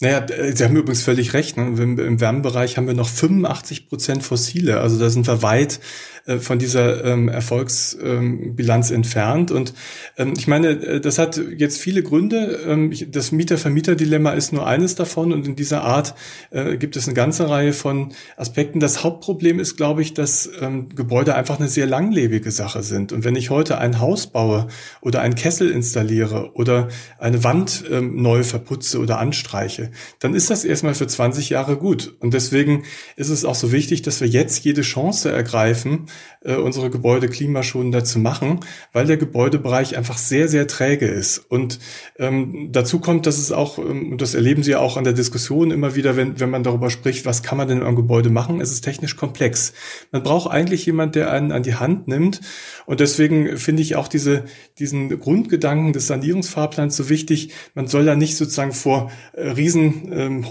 [0.00, 1.58] Naja, äh, Sie haben übrigens völlig recht.
[1.58, 1.62] Ne?
[1.82, 4.80] Im Wärmebereich haben wir noch 85 Prozent fossile.
[4.80, 5.78] Also da sind wir weit
[6.26, 9.50] äh, von dieser ähm, Erfolgsbilanz ähm, entfernt.
[9.50, 9.74] Und
[10.16, 12.60] ähm, ich meine, äh, das hat jetzt viele Gründe.
[12.66, 15.32] Ähm, das Mieter-Vermieter-Dilemma ist nur eines davon.
[15.32, 16.14] Und in dieser Art
[16.50, 18.80] äh, gibt es eine ganze Reihe von Aspekten.
[18.80, 23.12] Das Hauptproblem ist, glaube ich, dass ähm, Gebäude einfach eine sehr langlebige Sache sind.
[23.12, 24.68] Und wenn ich heute ein Haus baue
[25.00, 30.64] oder einen Kessel installiere oder eine Wand ähm, neu verputze oder anstreiche, dann ist das
[30.64, 32.14] erstmal für 20 Jahre gut.
[32.20, 32.84] Und deswegen
[33.16, 36.06] ist es auch so wichtig, dass wir jetzt jede Chance ergreifen,
[36.42, 38.60] äh, unsere Gebäude klimaschonender zu machen,
[38.92, 41.38] weil der Gebäudebereich einfach sehr, sehr träge ist.
[41.38, 41.78] Und
[42.18, 45.70] ähm, dazu kommt, dass es auch, ähm, das erleben Sie ja auch an der Diskussion
[45.70, 48.72] immer wieder, wenn, wenn man darüber spricht, was kann man denn am Gebäude machen, es
[48.72, 49.72] ist technisch komplex.
[50.12, 52.40] Man braucht eigentlich jemand, der einen an die Hand nimmt.
[52.86, 54.44] Und deswegen finde ich auch diese,
[54.78, 57.52] diesen Grundgedanken des Sanierungsfahrplans so wichtig.
[57.74, 60.44] Man soll da nicht sozusagen vor äh, riesen ähm,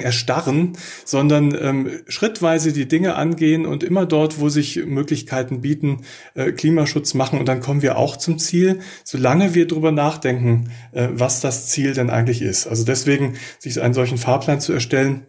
[0.00, 0.72] erstarren,
[1.04, 6.02] sondern ähm, schrittweise die Dinge angehen und immer dort, wo sich Möglichkeiten bieten,
[6.34, 11.08] äh, Klimaschutz machen und dann kommen wir auch zum Ziel, solange wir drüber nachdenken, äh,
[11.12, 12.66] was das Ziel denn eigentlich ist.
[12.66, 15.26] Also deswegen sich einen solchen Fahrplan zu erstellen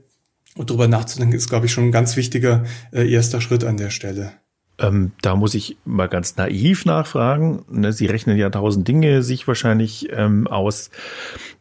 [0.55, 3.91] und drüber nachzudenken, ist, glaube ich, schon ein ganz wichtiger äh, erster Schritt an der
[3.91, 4.33] Stelle.
[4.79, 7.63] Ähm, da muss ich mal ganz naiv nachfragen.
[7.69, 10.91] Ne, Sie rechnen ja tausend Dinge sich wahrscheinlich ähm, aus,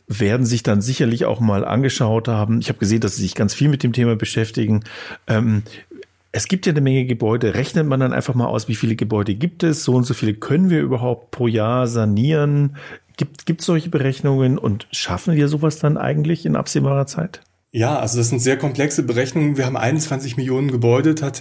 [0.06, 2.60] werden sich dann sicherlich auch mal angeschaut haben.
[2.60, 4.84] Ich habe gesehen, dass Sie sich ganz viel mit dem Thema beschäftigen.
[5.26, 5.62] Ähm,
[6.37, 7.55] es gibt ja eine Menge Gebäude.
[7.55, 9.85] Rechnet man dann einfach mal aus, wie viele Gebäude gibt es?
[9.85, 12.77] So und so viele können wir überhaupt pro Jahr sanieren?
[13.16, 17.40] Gibt es solche Berechnungen und schaffen wir sowas dann eigentlich in absehbarer Zeit?
[17.72, 19.57] Ja, also das sind sehr komplexe Berechnungen.
[19.57, 21.40] Wir haben 21 Millionen Gebäude tats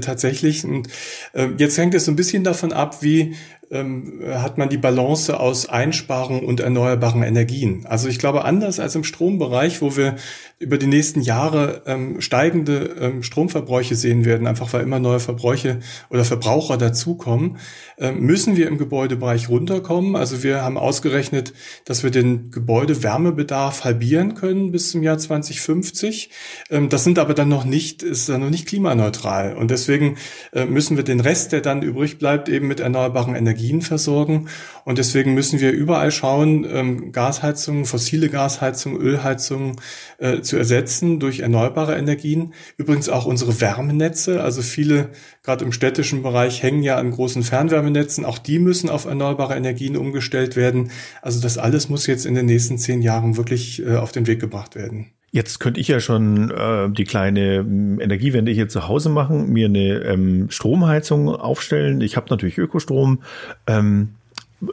[0.00, 0.64] tatsächlich.
[0.64, 0.88] Und
[1.32, 3.36] äh, jetzt hängt es so ein bisschen davon ab, wie
[3.74, 7.84] ähm, hat man die Balance aus Einsparung und erneuerbaren Energien.
[7.86, 10.14] Also ich glaube, anders als im Strombereich, wo wir
[10.60, 15.80] über die nächsten Jahre ähm, steigende ähm, Stromverbräuche sehen werden, einfach weil immer neue Verbräuche
[16.08, 17.58] oder Verbraucher dazukommen,
[17.98, 20.14] ähm, müssen wir im Gebäudebereich runterkommen.
[20.14, 21.52] Also wir haben ausgerechnet,
[21.84, 26.30] dass wir den Gebäudewärmebedarf halbieren können bis zum Jahr 2050.
[26.70, 29.56] Ähm, das sind aber dann noch nicht, ist dann noch nicht klimaneutral.
[29.56, 30.16] Und deswegen
[30.52, 34.48] äh, müssen wir den Rest, der dann übrig bleibt, eben mit erneuerbaren Energien versorgen.
[34.84, 39.76] Und deswegen müssen wir überall schauen, ähm, Gasheizungen, fossile Gasheizungen, Ölheizungen
[40.18, 42.54] äh, zu ersetzen durch erneuerbare Energien.
[42.76, 44.42] Übrigens auch unsere Wärmenetze.
[44.42, 45.10] Also viele,
[45.42, 48.24] gerade im städtischen Bereich, hängen ja an großen Fernwärmenetzen.
[48.24, 50.90] Auch die müssen auf erneuerbare Energien umgestellt werden.
[51.22, 54.40] Also das alles muss jetzt in den nächsten zehn Jahren wirklich äh, auf den Weg
[54.40, 55.12] gebracht werden.
[55.34, 59.66] Jetzt könnte ich ja schon äh, die kleine ähm, Energiewende hier zu Hause machen, mir
[59.66, 62.00] eine ähm, Stromheizung aufstellen.
[62.02, 63.20] Ich habe natürlich Ökostrom.
[63.66, 64.10] Ähm,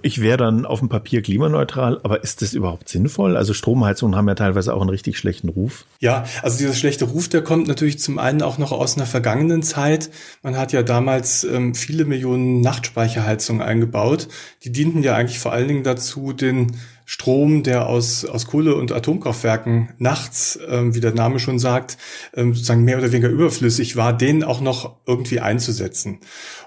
[0.03, 3.37] ich wäre dann auf dem Papier klimaneutral, aber ist das überhaupt sinnvoll?
[3.37, 5.85] Also Stromheizungen haben ja teilweise auch einen richtig schlechten Ruf.
[5.99, 9.63] Ja, also dieser schlechte Ruf, der kommt natürlich zum einen auch noch aus einer vergangenen
[9.63, 10.11] Zeit.
[10.43, 14.27] Man hat ja damals ähm, viele Millionen Nachtspeicherheizungen eingebaut.
[14.63, 16.73] Die dienten ja eigentlich vor allen Dingen dazu, den
[17.05, 21.97] Strom, der aus, aus Kohle- und Atomkraftwerken nachts, ähm, wie der Name schon sagt,
[22.33, 26.19] ähm, sozusagen mehr oder weniger überflüssig war, den auch noch irgendwie einzusetzen.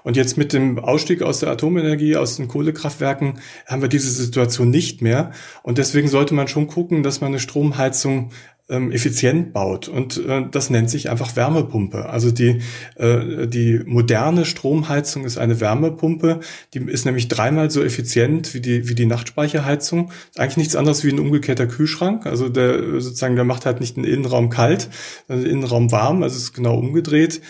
[0.03, 4.69] Und jetzt mit dem Ausstieg aus der Atomenergie, aus den Kohlekraftwerken, haben wir diese Situation
[4.69, 5.31] nicht mehr.
[5.63, 8.31] Und deswegen sollte man schon gucken, dass man eine Stromheizung
[8.67, 9.87] ähm, effizient baut.
[9.87, 12.07] Und äh, das nennt sich einfach Wärmepumpe.
[12.09, 12.61] Also die,
[12.95, 16.39] äh, die moderne Stromheizung ist eine Wärmepumpe.
[16.73, 20.11] Die ist nämlich dreimal so effizient wie die, wie die Nachtspeicherheizung.
[20.31, 22.25] Ist eigentlich nichts anderes wie ein umgekehrter Kühlschrank.
[22.25, 24.89] Also der sozusagen, der macht halt nicht den Innenraum kalt,
[25.27, 26.23] sondern den Innenraum warm.
[26.23, 27.41] Also es ist genau umgedreht.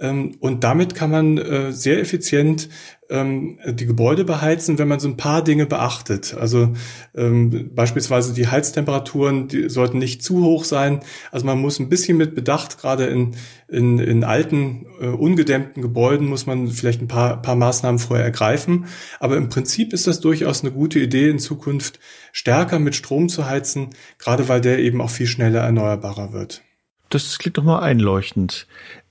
[0.00, 2.68] Ähm, und damit kann man äh, sehr effizient
[3.10, 6.34] ähm, die Gebäude beheizen, wenn man so ein paar Dinge beachtet.
[6.34, 6.72] Also
[7.14, 11.00] ähm, beispielsweise die Heiztemperaturen, die sollten nicht zu hoch sein.
[11.30, 13.36] Also man muss ein bisschen mit Bedacht, gerade in,
[13.68, 18.86] in, in alten, äh, ungedämmten Gebäuden, muss man vielleicht ein paar, paar Maßnahmen vorher ergreifen.
[19.20, 22.00] Aber im Prinzip ist das durchaus eine gute Idee, in Zukunft
[22.32, 26.62] stärker mit Strom zu heizen, gerade weil der eben auch viel schneller erneuerbarer wird.
[27.10, 28.66] Das klingt doch mal einleuchtend.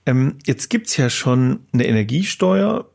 [0.06, 2.90] Ähm, jetzt gibt's ja schon eine Energiesteuer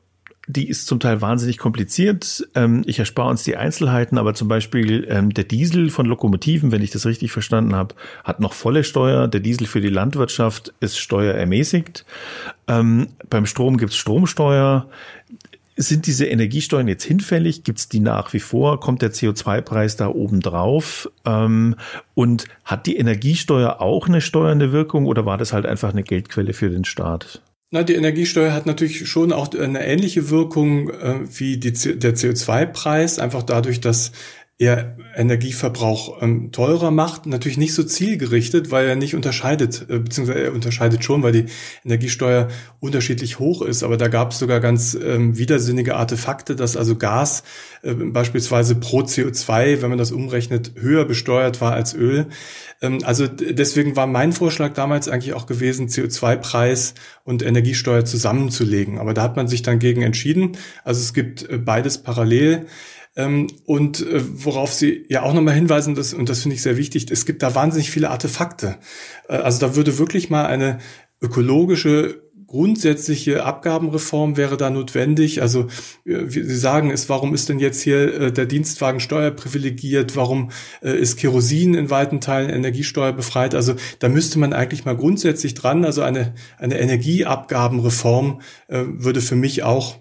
[0.50, 2.50] die ist zum Teil wahnsinnig kompliziert.
[2.56, 6.82] Ähm, ich erspare uns die Einzelheiten, aber zum Beispiel ähm, der Diesel von Lokomotiven, wenn
[6.82, 9.28] ich das richtig verstanden habe, hat noch volle Steuer.
[9.28, 12.04] Der Diesel für die Landwirtschaft ist steuerermäßigt.
[12.68, 14.90] Ähm, beim Strom gibt's Stromsteuer.
[15.78, 17.64] Sind diese Energiesteuern jetzt hinfällig?
[17.64, 18.80] Gibt's die nach wie vor?
[18.80, 21.12] Kommt der CO2-Preis da oben drauf?
[21.26, 21.76] Ähm,
[22.16, 26.54] und hat die Energiesteuer auch eine steuernde Wirkung oder war das halt einfach eine Geldquelle
[26.54, 27.44] für den Staat?
[27.72, 33.20] Na, die Energiesteuer hat natürlich schon auch eine ähnliche Wirkung äh, wie die, der CO2-Preis,
[33.20, 34.12] einfach dadurch, dass
[34.60, 40.40] er Energieverbrauch ähm, teurer macht, natürlich nicht so zielgerichtet, weil er nicht unterscheidet, äh, beziehungsweise
[40.40, 41.46] er unterscheidet schon, weil die
[41.86, 42.50] Energiesteuer
[42.82, 43.84] unterschiedlich hoch ist.
[43.84, 47.44] Aber da gab es sogar ganz ähm, widersinnige Artefakte, dass also Gas
[47.84, 52.28] äh, beispielsweise pro CO2, wenn man das umrechnet, höher besteuert war als Öl.
[52.82, 59.00] Ähm, also deswegen war mein Vorschlag damals eigentlich auch gewesen, CO2-Preis und Energiesteuer zusammenzulegen.
[59.00, 60.58] Aber da hat man sich dann gegen entschieden.
[60.84, 62.66] Also es gibt äh, beides parallel.
[63.16, 66.78] Ähm, und äh, worauf Sie ja auch nochmal hinweisen, das, und das finde ich sehr
[66.78, 68.78] wichtig, es gibt da wahnsinnig viele Artefakte.
[69.28, 70.80] Äh, also da würde wirklich mal eine
[71.22, 75.44] ökologische grundsätzliche Abgabenreform wäre da notwendig.
[75.44, 75.68] Also
[76.04, 80.16] wie Sie sagen, ist, warum ist denn jetzt hier der Dienstwagen steuerprivilegiert?
[80.16, 80.50] Warum
[80.82, 83.54] ist Kerosin in weiten Teilen Energiesteuer befreit?
[83.54, 85.86] Also da müsste man eigentlich mal grundsätzlich dran.
[85.86, 89.98] Also eine, eine Energieabgabenreform würde für mich auch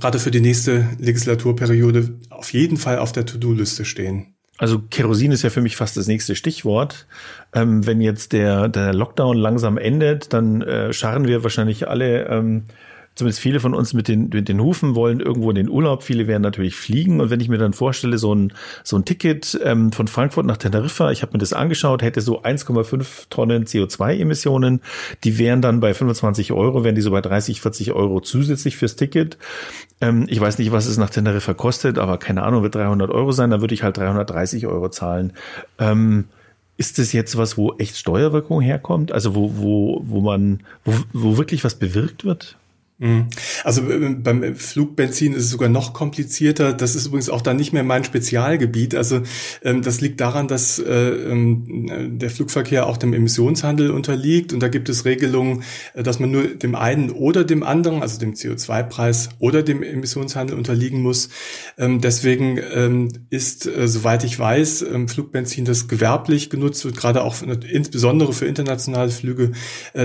[0.00, 4.34] gerade für die nächste Legislaturperiode auf jeden Fall auf der To-Do-Liste stehen.
[4.56, 7.06] Also Kerosin ist ja für mich fast das nächste Stichwort.
[7.52, 12.64] Ähm, wenn jetzt der, der Lockdown langsam endet, dann äh, scharren wir wahrscheinlich alle ähm,
[13.14, 16.02] zumindest viele von uns mit den, mit den Hufen wollen irgendwo in den Urlaub.
[16.02, 17.20] Viele werden natürlich fliegen.
[17.20, 20.56] Und wenn ich mir dann vorstelle, so ein, so ein Ticket ähm, von Frankfurt nach
[20.56, 24.80] Teneriffa, ich habe mir das angeschaut, hätte so 1,5 Tonnen CO2-Emissionen.
[25.22, 28.96] Die wären dann bei 25 Euro, wären die so bei 30, 40 Euro zusätzlich fürs
[28.96, 29.38] Ticket.
[30.00, 33.30] Ähm, ich weiß nicht, was es nach Teneriffa kostet, aber keine Ahnung, wird 300 Euro
[33.30, 33.50] sein.
[33.50, 35.32] Dann würde ich halt 330 Euro zahlen.
[35.78, 36.24] Ähm,
[36.76, 39.12] ist das jetzt was, wo echt Steuerwirkung herkommt?
[39.12, 42.56] Also wo, wo, wo man, wo, wo wirklich was bewirkt wird?
[42.98, 43.26] Mhm.
[43.64, 46.72] Also äh, beim Flugbenzin ist es sogar noch komplizierter.
[46.72, 48.94] Das ist übrigens auch dann nicht mehr mein Spezialgebiet.
[48.94, 49.22] Also
[49.64, 54.68] ähm, das liegt daran, dass äh, ähm, der Flugverkehr auch dem Emissionshandel unterliegt und da
[54.68, 59.30] gibt es Regelungen, äh, dass man nur dem einen oder dem anderen, also dem CO2-Preis
[59.40, 61.30] oder dem Emissionshandel unterliegen muss.
[61.76, 62.44] Ähm, deswegen
[63.30, 69.52] ist, soweit ich weiß, Flugbenzin, das gewerblich genutzt wird, gerade auch insbesondere für internationale Flüge,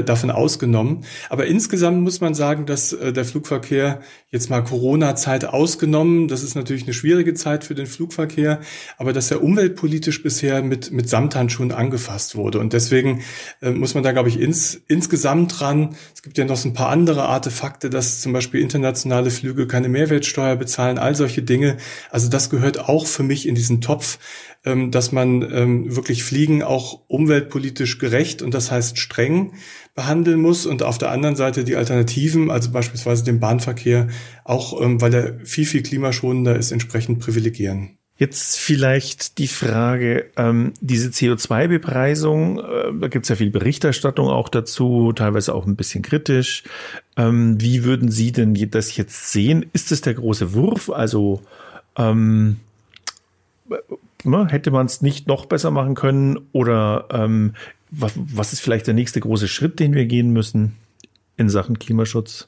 [0.06, 1.06] davon ausgenommen.
[1.30, 6.44] Aber insgesamt muss man sagen, dass dass äh, der Flugverkehr jetzt mal Corona-Zeit ausgenommen, das
[6.44, 8.62] ist natürlich eine schwierige Zeit für den Flugverkehr,
[8.98, 12.60] aber dass er umweltpolitisch bisher mit, mit Samthandschuhen angefasst wurde.
[12.60, 13.22] Und deswegen
[13.62, 15.96] äh, muss man da, glaube ich, ins, insgesamt dran.
[16.15, 19.89] Es gibt ja noch so ein paar andere Artefakte, dass zum Beispiel internationale Flüge keine
[19.89, 21.78] Mehrwertsteuer bezahlen, all solche Dinge.
[22.12, 24.20] Also das gehört auch für mich in diesen Topf,
[24.63, 29.54] ähm, dass man ähm, wirklich Fliegen auch umweltpolitisch gerecht und das heißt streng
[29.99, 34.07] behandeln muss und auf der anderen Seite die Alternativen, also beispielsweise den Bahnverkehr,
[34.45, 37.97] auch ähm, weil er viel, viel klimaschonender ist, entsprechend privilegieren.
[38.15, 44.47] Jetzt vielleicht die Frage, ähm, diese CO2-Bepreisung, äh, da gibt es ja viel Berichterstattung auch
[44.47, 46.63] dazu, teilweise auch ein bisschen kritisch.
[47.17, 49.65] Ähm, wie würden Sie denn das jetzt sehen?
[49.73, 50.89] Ist es der große Wurf?
[50.89, 51.41] Also
[51.97, 52.57] ähm,
[54.23, 56.39] ne, hätte man es nicht noch besser machen können?
[56.53, 57.53] Oder ähm,
[57.91, 60.75] was, was ist vielleicht der nächste große Schritt, den wir gehen müssen
[61.38, 62.47] in Sachen Klimaschutz?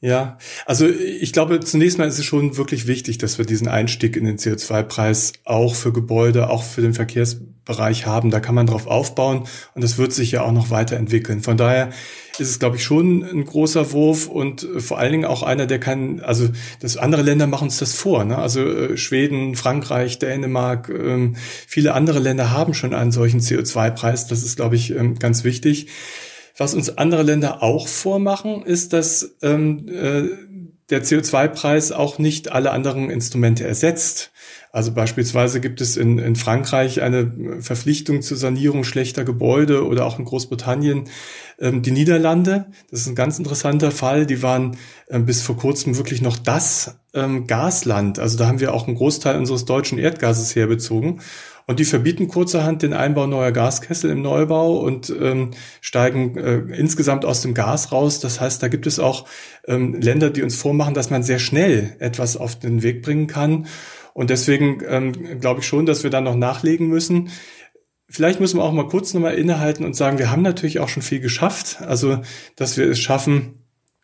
[0.00, 4.16] Ja, also ich glaube, zunächst mal ist es schon wirklich wichtig, dass wir diesen Einstieg
[4.16, 8.30] in den CO2-Preis auch für Gebäude, auch für den Verkehrs Bereich haben.
[8.30, 11.40] Da kann man drauf aufbauen und das wird sich ja auch noch weiterentwickeln.
[11.40, 11.90] Von daher
[12.38, 15.66] ist es, glaube ich, schon ein großer Wurf und äh, vor allen Dingen auch einer,
[15.66, 16.48] der kann, also
[16.80, 18.24] das andere Länder machen uns das vor.
[18.24, 18.38] Ne?
[18.38, 24.26] Also äh, Schweden, Frankreich, Dänemark, ähm, viele andere Länder haben schon einen solchen CO2-Preis.
[24.26, 25.88] Das ist, glaube ich, ähm, ganz wichtig.
[26.56, 30.24] Was uns andere Länder auch vormachen, ist, dass ähm, äh,
[30.92, 34.30] der CO2-Preis auch nicht alle anderen Instrumente ersetzt.
[34.72, 40.18] Also beispielsweise gibt es in, in Frankreich eine Verpflichtung zur Sanierung schlechter Gebäude oder auch
[40.18, 41.08] in Großbritannien
[41.58, 42.66] ähm, die Niederlande.
[42.90, 44.26] Das ist ein ganz interessanter Fall.
[44.26, 44.76] Die waren
[45.08, 48.18] ähm, bis vor kurzem wirklich noch das ähm, Gasland.
[48.18, 51.20] Also da haben wir auch einen Großteil unseres deutschen Erdgases herbezogen.
[51.66, 57.24] Und die verbieten kurzerhand den Einbau neuer Gaskessel im Neubau und ähm, steigen äh, insgesamt
[57.24, 58.20] aus dem Gas raus.
[58.20, 59.26] Das heißt, da gibt es auch
[59.66, 63.66] ähm, Länder, die uns vormachen, dass man sehr schnell etwas auf den Weg bringen kann.
[64.14, 67.30] Und deswegen ähm, glaube ich schon, dass wir da noch nachlegen müssen.
[68.08, 71.02] Vielleicht müssen wir auch mal kurz nochmal innehalten und sagen, wir haben natürlich auch schon
[71.02, 71.80] viel geschafft.
[71.80, 72.20] Also,
[72.56, 73.61] dass wir es schaffen,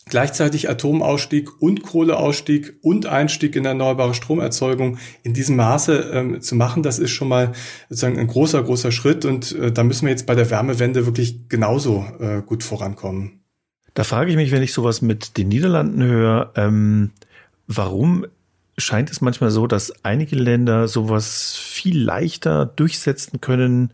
[0.09, 6.83] gleichzeitig Atomausstieg und Kohleausstieg und Einstieg in erneuerbare Stromerzeugung in diesem Maße ähm, zu machen,
[6.83, 7.53] das ist schon mal
[7.89, 9.25] sozusagen ein großer, großer Schritt.
[9.25, 13.41] Und äh, da müssen wir jetzt bei der Wärmewende wirklich genauso äh, gut vorankommen.
[13.95, 17.11] Da frage ich mich, wenn ich sowas mit den Niederlanden höre, ähm,
[17.67, 18.27] warum
[18.79, 23.93] scheint es manchmal so, dass einige Länder sowas viel leichter durchsetzen können.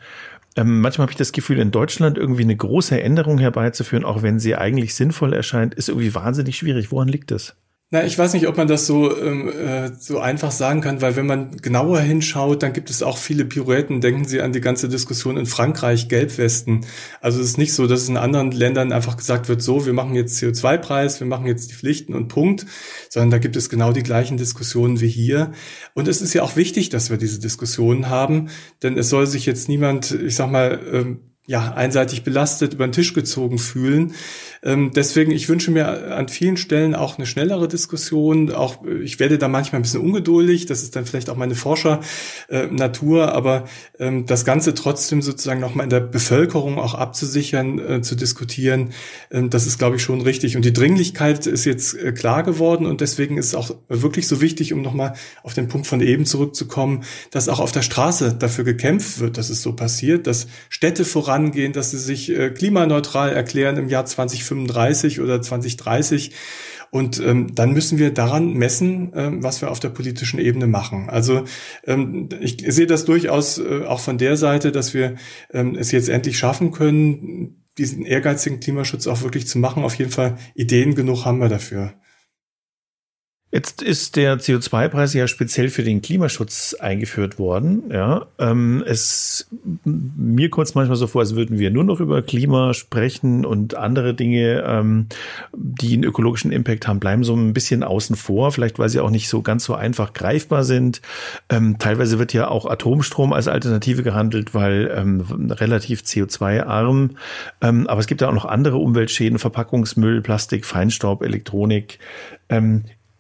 [0.56, 4.38] Ähm, manchmal habe ich das Gefühl, in Deutschland irgendwie eine große Änderung herbeizuführen, auch wenn
[4.38, 6.92] sie eigentlich sinnvoll erscheint, ist irgendwie wahnsinnig schwierig.
[6.92, 7.56] Woran liegt das?
[7.90, 11.16] Na, ich weiß nicht, ob man das so, ähm, äh, so einfach sagen kann, weil
[11.16, 14.00] wenn man genauer hinschaut, dann gibt es auch viele Pirouetten.
[14.00, 16.86] Denken Sie an die ganze Diskussion in Frankreich, Gelbwesten.
[17.20, 19.92] Also es ist nicht so, dass es in anderen Ländern einfach gesagt wird, so, wir
[19.92, 22.66] machen jetzt CO2-Preis, wir machen jetzt die Pflichten und Punkt,
[23.10, 25.52] sondern da gibt es genau die gleichen Diskussionen wie hier.
[25.94, 28.48] Und es ist ja auch wichtig, dass wir diese Diskussionen haben,
[28.82, 32.92] denn es soll sich jetzt niemand, ich sag mal, ähm, ja, einseitig belastet, über den
[32.92, 34.14] Tisch gezogen fühlen.
[34.62, 38.50] Ähm, deswegen, ich wünsche mir an vielen Stellen auch eine schnellere Diskussion.
[38.50, 40.64] Auch ich werde da manchmal ein bisschen ungeduldig.
[40.64, 43.64] Das ist dann vielleicht auch meine Forscher-Natur, aber
[43.98, 48.94] ähm, das Ganze trotzdem sozusagen nochmal in der Bevölkerung auch abzusichern, äh, zu diskutieren,
[49.30, 50.56] ähm, das ist, glaube ich, schon richtig.
[50.56, 54.40] Und die Dringlichkeit ist jetzt äh, klar geworden und deswegen ist es auch wirklich so
[54.40, 58.64] wichtig, um nochmal auf den Punkt von eben zurückzukommen, dass auch auf der Straße dafür
[58.64, 63.32] gekämpft wird, dass es so passiert, dass Städte voran vorangehen, dass sie sich äh, klimaneutral
[63.32, 66.32] erklären im Jahr 2035 oder 2030.
[66.90, 71.10] Und ähm, dann müssen wir daran messen, ähm, was wir auf der politischen Ebene machen.
[71.10, 71.44] Also
[71.86, 75.16] ähm, ich sehe das durchaus äh, auch von der Seite, dass wir
[75.52, 79.82] ähm, es jetzt endlich schaffen können, diesen ehrgeizigen Klimaschutz auch wirklich zu machen.
[79.82, 81.94] Auf jeden Fall Ideen genug haben wir dafür.
[83.54, 87.84] Jetzt ist der CO2-Preis ja speziell für den Klimaschutz eingeführt worden.
[87.88, 89.48] Ja, ähm, es
[89.84, 94.12] mir kommt manchmal so vor, als würden wir nur noch über Klima sprechen und andere
[94.12, 95.06] Dinge, ähm,
[95.56, 98.50] die einen ökologischen Impact haben, bleiben so ein bisschen außen vor.
[98.50, 101.00] Vielleicht weil sie auch nicht so ganz so einfach greifbar sind.
[101.48, 105.20] Ähm, teilweise wird ja auch Atomstrom als Alternative gehandelt, weil ähm,
[105.52, 107.18] relativ CO2-arm.
[107.60, 112.00] Ähm, aber es gibt ja auch noch andere Umweltschäden: Verpackungsmüll, Plastik, Feinstaub, Elektronik.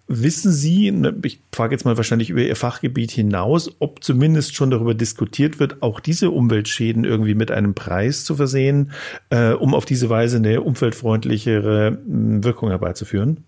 [0.06, 4.70] Wissen Sie, ne, ich frage jetzt mal wahrscheinlich über Ihr Fachgebiet hinaus, ob zumindest schon
[4.70, 8.90] darüber diskutiert wird, auch diese Umweltschäden irgendwie mit einem Preis zu versehen,
[9.30, 13.44] äh, um auf diese Weise eine umweltfreundlichere Wirkung herbeizuführen?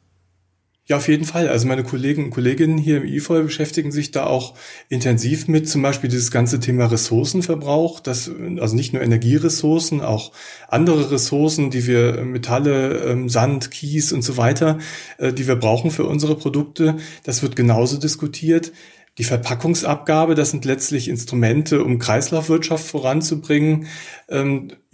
[0.89, 1.49] Ja, auf jeden Fall.
[1.49, 4.55] Also meine Kollegen und Kolleginnen hier im IFOL beschäftigen sich da auch
[4.89, 10.31] intensiv mit, zum Beispiel dieses ganze Thema Ressourcenverbrauch, das, also nicht nur Energieressourcen, auch
[10.69, 14.79] andere Ressourcen, die wir Metalle, ähm, Sand, Kies und so weiter,
[15.19, 16.99] äh, die wir brauchen für unsere Produkte.
[17.25, 18.71] Das wird genauso diskutiert.
[19.19, 23.89] Die Verpackungsabgabe, das sind letztlich Instrumente, um Kreislaufwirtschaft voranzubringen.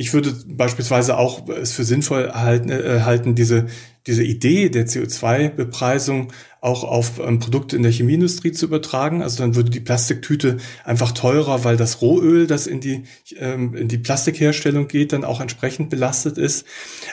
[0.03, 3.67] Ich würde beispielsweise auch es für sinnvoll halten, äh, halten diese
[4.07, 9.21] diese Idee der CO2-Bepreisung auch auf ähm, Produkte in der Chemieindustrie zu übertragen.
[9.21, 13.03] Also dann würde die Plastiktüte einfach teurer, weil das Rohöl, das in die,
[13.37, 16.65] ähm, in die Plastikherstellung geht, dann auch entsprechend belastet ist.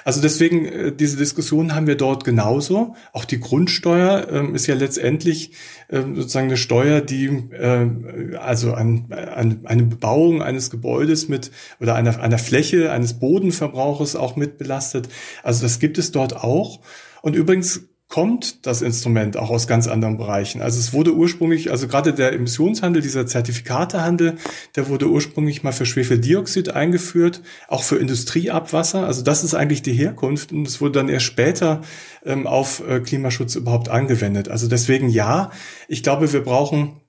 [0.04, 2.96] Also deswegen, äh, diese Diskussion haben wir dort genauso.
[3.12, 5.52] Auch die Grundsteuer ähm, ist ja letztendlich
[5.90, 11.50] ähm, sozusagen eine Steuer, die äh, also an, an eine Bebauung eines Gebäudes mit
[11.80, 15.10] oder einer, einer Fläche, eines Bodenverbrauches auch mit belastet.
[15.44, 16.80] Also das gibt es dort auch.
[17.22, 20.64] Und übrigens kommt das Instrument auch aus ganz anderen Bereichen.
[20.64, 24.38] Also es wurde ursprünglich, also gerade der Emissionshandel, dieser Zertifikatehandel,
[24.76, 29.06] der wurde ursprünglich mal für Schwefeldioxid eingeführt, auch für Industrieabwasser.
[29.06, 31.82] Also das ist eigentlich die Herkunft und es wurde dann erst später
[32.26, 34.50] ähm, auf äh, Klimaschutz überhaupt angewendet.
[34.50, 35.52] Also deswegen ja,
[35.88, 37.00] ich glaube, wir brauchen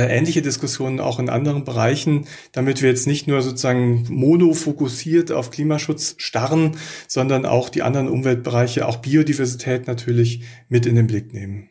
[0.00, 6.14] ähnliche Diskussionen auch in anderen Bereichen, damit wir jetzt nicht nur sozusagen monofokussiert auf Klimaschutz
[6.18, 6.76] starren,
[7.08, 11.68] sondern auch die anderen Umweltbereiche, auch Biodiversität natürlich mit in den Blick nehmen.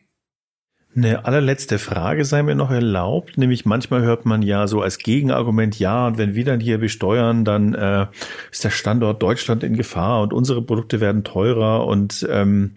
[0.94, 5.78] Eine allerletzte Frage sei mir noch erlaubt, nämlich manchmal hört man ja so als Gegenargument,
[5.78, 8.06] ja, und wenn wir dann hier besteuern, dann äh,
[8.50, 12.74] ist der Standort Deutschland in Gefahr und unsere Produkte werden teurer und ähm,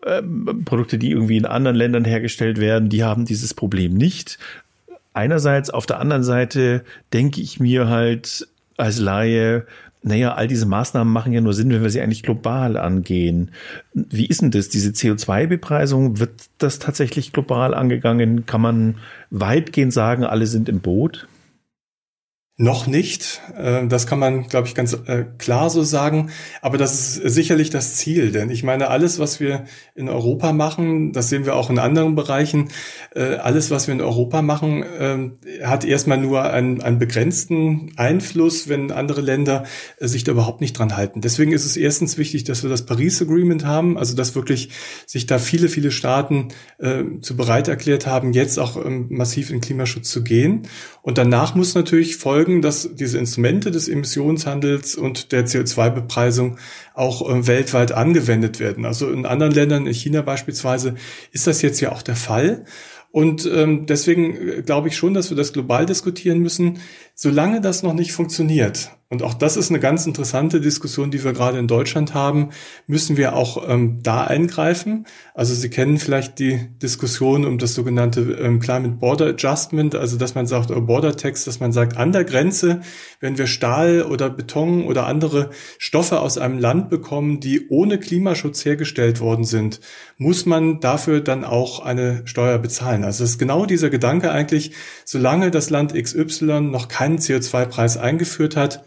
[0.00, 0.22] äh,
[0.64, 4.38] Produkte, die irgendwie in anderen Ländern hergestellt werden, die haben dieses Problem nicht.
[5.14, 9.66] Einerseits, auf der anderen Seite denke ich mir halt als Laie,
[10.02, 13.52] naja, all diese Maßnahmen machen ja nur Sinn, wenn wir sie eigentlich global angehen.
[13.94, 14.68] Wie ist denn das?
[14.68, 18.44] Diese CO2-Bepreisung, wird das tatsächlich global angegangen?
[18.44, 18.96] Kann man
[19.30, 21.28] weitgehend sagen, alle sind im Boot?
[22.58, 23.40] Noch nicht.
[23.56, 26.30] Äh, das kann man, glaube ich, ganz äh, klar so sagen.
[26.60, 28.30] Aber das ist sicherlich das Ziel.
[28.30, 32.14] Denn ich meine, alles, was wir in Europa machen, das sehen wir auch in anderen
[32.14, 32.68] Bereichen,
[33.14, 34.84] äh, alles, was wir in Europa machen,
[35.62, 39.64] hat erstmal nur einen, einen begrenzten Einfluss, wenn andere Länder
[39.98, 41.20] sich da überhaupt nicht dran halten.
[41.20, 44.70] Deswegen ist es erstens wichtig, dass wir das Paris Agreement haben, also dass wirklich
[45.06, 46.48] sich da viele, viele Staaten
[47.20, 50.62] zu bereit erklärt haben, jetzt auch ähm, massiv in Klimaschutz zu gehen.
[51.02, 56.58] Und danach muss natürlich folgen, folgen, dass diese Instrumente des Emissionshandels und der CO2-Bepreisung
[56.92, 58.84] auch äh, weltweit angewendet werden.
[58.84, 60.96] Also in anderen Ländern, in China beispielsweise,
[61.30, 62.64] ist das jetzt ja auch der Fall.
[63.12, 66.78] Und ähm, deswegen äh, glaube ich schon, dass wir das global diskutieren müssen,
[67.14, 68.90] solange das noch nicht funktioniert.
[69.12, 72.48] Und auch das ist eine ganz interessante Diskussion, die wir gerade in Deutschland haben.
[72.86, 75.04] Müssen wir auch ähm, da eingreifen?
[75.34, 80.34] Also Sie kennen vielleicht die Diskussion um das sogenannte ähm, Climate Border Adjustment, also dass
[80.34, 82.80] man sagt, oder Border Tax, dass man sagt, an der Grenze,
[83.20, 88.64] wenn wir Stahl oder Beton oder andere Stoffe aus einem Land bekommen, die ohne Klimaschutz
[88.64, 89.80] hergestellt worden sind,
[90.16, 93.04] muss man dafür dann auch eine Steuer bezahlen.
[93.04, 94.72] Also es ist genau dieser Gedanke eigentlich,
[95.04, 98.86] solange das Land XY noch keinen CO2-Preis eingeführt hat,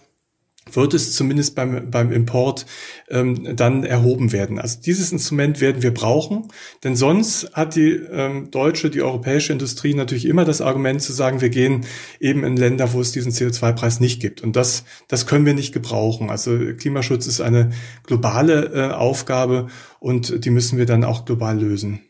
[0.72, 2.66] wird es zumindest beim, beim Import
[3.10, 4.60] ähm, dann erhoben werden.
[4.60, 6.48] Also dieses Instrument werden wir brauchen,
[6.84, 11.42] denn sonst hat die ähm, deutsche, die europäische Industrie natürlich immer das Argument zu sagen,
[11.42, 11.86] wir gehen
[12.20, 14.42] eben in Länder, wo es diesen CO2-Preis nicht gibt.
[14.42, 16.30] Und das, das können wir nicht gebrauchen.
[16.30, 17.72] Also Klimaschutz ist eine
[18.04, 19.68] globale äh, Aufgabe
[20.00, 22.02] und die müssen wir dann auch global lösen.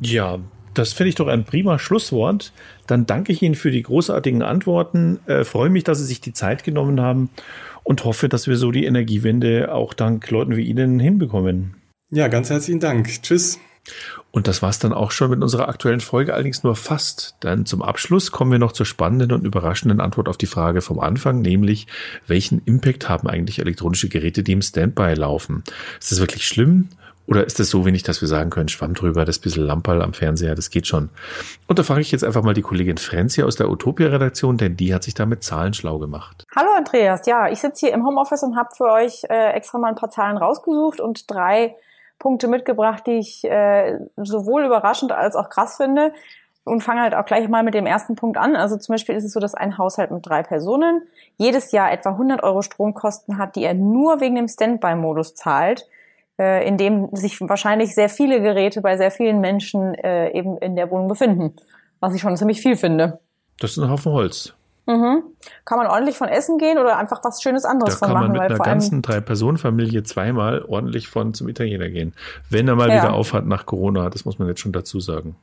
[0.00, 0.40] Ja,
[0.78, 2.52] das finde ich doch ein prima Schlusswort.
[2.86, 5.18] Dann danke ich Ihnen für die großartigen Antworten.
[5.26, 7.30] Äh, freue mich, dass Sie sich die Zeit genommen haben
[7.82, 11.76] und hoffe, dass wir so die Energiewende auch dank Leuten wie Ihnen hinbekommen.
[12.10, 13.08] Ja, ganz herzlichen Dank.
[13.22, 13.58] Tschüss.
[14.30, 17.36] Und das war's dann auch schon mit unserer aktuellen Folge, allerdings nur fast.
[17.42, 20.98] Denn zum Abschluss kommen wir noch zur spannenden und überraschenden Antwort auf die Frage vom
[20.98, 21.86] Anfang, nämlich
[22.26, 25.64] welchen Impact haben eigentlich elektronische Geräte, die im Standby laufen?
[25.98, 26.88] Ist das wirklich schlimm?
[27.26, 30.12] Oder ist es so wenig, dass wir sagen können, schwamm drüber, das bisschen Lamperl am
[30.12, 31.10] Fernseher, das geht schon.
[31.66, 34.94] Und da frage ich jetzt einfach mal die Kollegin Frenzi aus der Utopia-Redaktion, denn die
[34.94, 36.44] hat sich da mit Zahlen schlau gemacht.
[36.54, 39.88] Hallo Andreas, ja, ich sitze hier im Homeoffice und habe für euch äh, extra mal
[39.88, 41.74] ein paar Zahlen rausgesucht und drei
[42.18, 46.12] Punkte mitgebracht, die ich äh, sowohl überraschend als auch krass finde.
[46.64, 48.56] Und fange halt auch gleich mal mit dem ersten Punkt an.
[48.56, 51.02] Also zum Beispiel ist es so, dass ein Haushalt mit drei Personen
[51.36, 55.86] jedes Jahr etwa 100 Euro Stromkosten hat, die er nur wegen dem Standby-Modus zahlt
[56.38, 60.76] äh, in dem sich wahrscheinlich sehr viele Geräte bei sehr vielen Menschen äh, eben in
[60.76, 61.54] der Wohnung befinden.
[62.00, 63.20] Was ich schon ziemlich viel finde.
[63.58, 64.52] Das ist ein Haufen Holz.
[64.86, 65.24] Mhm.
[65.64, 68.22] Kann man ordentlich von essen gehen oder einfach was Schönes anderes da von machen?
[68.22, 72.14] Da kann man mit einer ganzen Drei-Personen-Familie zweimal ordentlich von zum Italiener gehen.
[72.50, 73.02] Wenn er mal ja.
[73.02, 75.34] wieder aufhat nach Corona, das muss man jetzt schon dazu sagen.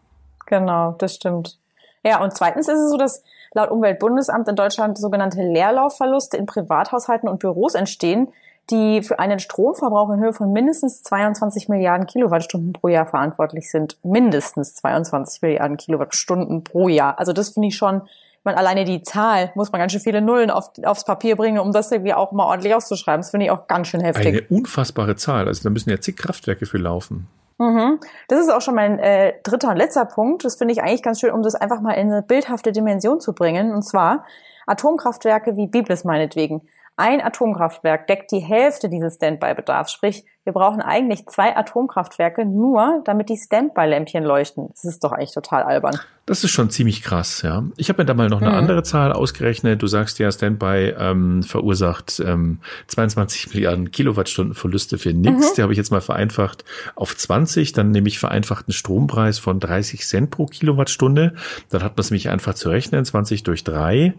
[0.45, 1.57] Genau, das stimmt.
[2.05, 3.23] Ja, und zweitens ist es so, dass
[3.53, 8.29] laut Umweltbundesamt in Deutschland sogenannte Leerlaufverluste in Privathaushalten und Büros entstehen,
[8.69, 13.97] die für einen Stromverbrauch in Höhe von mindestens 22 Milliarden Kilowattstunden pro Jahr verantwortlich sind.
[14.03, 17.19] Mindestens 22 Milliarden Kilowattstunden pro Jahr.
[17.19, 18.03] Also das finde ich schon,
[18.43, 21.71] man alleine die Zahl muss man ganz schön viele Nullen auf, aufs Papier bringen, um
[21.71, 23.21] das irgendwie auch mal ordentlich auszuschreiben.
[23.21, 24.27] Das finde ich auch ganz schön heftig.
[24.27, 25.47] Eine unfassbare Zahl.
[25.47, 27.27] Also da müssen ja zig Kraftwerke für laufen.
[27.57, 27.99] Mhm.
[28.27, 30.43] Das ist auch schon mein äh, dritter und letzter Punkt.
[30.43, 33.33] Das finde ich eigentlich ganz schön, um das einfach mal in eine bildhafte Dimension zu
[33.33, 33.73] bringen.
[33.73, 34.25] Und zwar
[34.65, 36.61] Atomkraftwerke wie Biblis meinetwegen.
[36.95, 43.29] Ein Atomkraftwerk deckt die Hälfte dieses Standby-Bedarfs, sprich wir brauchen eigentlich zwei Atomkraftwerke nur, damit
[43.29, 44.67] die Standby-Lämpchen leuchten.
[44.69, 45.97] Das ist doch eigentlich total albern.
[46.25, 47.65] Das ist schon ziemlich krass, ja.
[47.75, 48.57] Ich habe mir da mal noch eine hm.
[48.57, 49.81] andere Zahl ausgerechnet.
[49.81, 55.49] Du sagst ja, Standby ähm, verursacht ähm, 22 Milliarden Kilowattstunden Verluste für nichts.
[55.49, 55.55] Mhm.
[55.57, 56.63] Die habe ich jetzt mal vereinfacht
[56.95, 57.73] auf 20.
[57.73, 61.33] Dann nehme ich vereinfachten Strompreis von 30 Cent pro Kilowattstunde.
[61.67, 64.13] Dann hat man es mich einfach zu rechnen, 20 durch 3.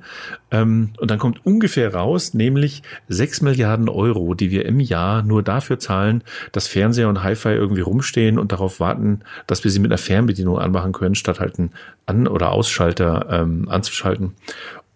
[0.51, 5.43] Ähm, und dann kommt ungefähr raus, nämlich 6 Milliarden Euro, die wir im Jahr nur
[5.43, 9.91] dafür zahlen, dass Fernseher und Hi-Fi irgendwie rumstehen und darauf warten, dass wir sie mit
[9.91, 11.73] einer Fernbedienung anmachen können, statt halt einen
[12.07, 14.35] An- oder Ausschalter ähm, anzuschalten.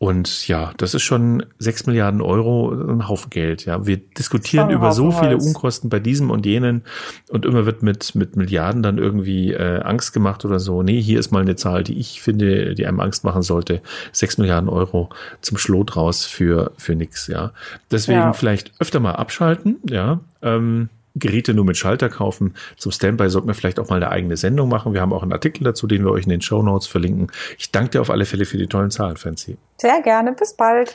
[0.01, 3.65] Und ja, das ist schon sechs Milliarden Euro, ein Haufen Geld.
[3.65, 5.47] Ja, wir diskutieren über so viele Holz.
[5.47, 6.85] Unkosten bei diesem und jenen
[7.31, 10.85] und immer wird mit mit Milliarden dann irgendwie äh, Angst gemacht oder so.
[10.85, 13.83] Nee, hier ist mal eine Zahl, die ich finde, die einem Angst machen sollte.
[14.13, 15.09] Sechs Milliarden Euro
[15.41, 17.27] zum Schlot raus für für nix.
[17.27, 17.51] Ja,
[17.91, 18.33] deswegen ja.
[18.33, 19.79] vielleicht öfter mal abschalten.
[19.91, 20.21] Ja.
[20.43, 22.55] Ähm, Geräte nur mit Schalter kaufen.
[22.77, 24.95] Zum Standby sollten wir vielleicht auch mal eine eigene Sendung machen.
[24.95, 27.31] Wir haben auch einen Artikel dazu, den wir euch in den Show Notes verlinken.
[27.59, 29.57] Ich danke dir auf alle Fälle für die tollen Zahlen, Fancy.
[29.79, 30.33] Sehr gerne.
[30.33, 30.95] Bis bald.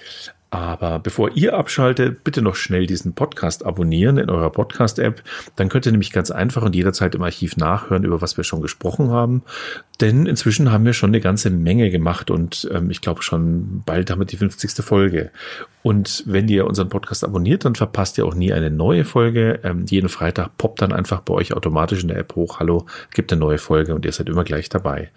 [0.53, 5.23] Aber bevor ihr abschaltet, bitte noch schnell diesen Podcast abonnieren in eurer Podcast-App.
[5.55, 8.61] Dann könnt ihr nämlich ganz einfach und jederzeit im Archiv nachhören, über was wir schon
[8.61, 9.41] gesprochen haben.
[9.99, 14.11] Denn inzwischen haben wir schon eine ganze Menge gemacht und ähm, ich glaube schon bald
[14.11, 14.85] haben wir die 50.
[14.85, 15.31] Folge.
[15.83, 19.59] Und wenn ihr unseren Podcast abonniert, dann verpasst ihr auch nie eine neue Folge.
[19.63, 23.31] Ähm, jeden Freitag poppt dann einfach bei euch automatisch in der App hoch, hallo, gibt
[23.31, 25.11] eine neue Folge und ihr seid immer gleich dabei.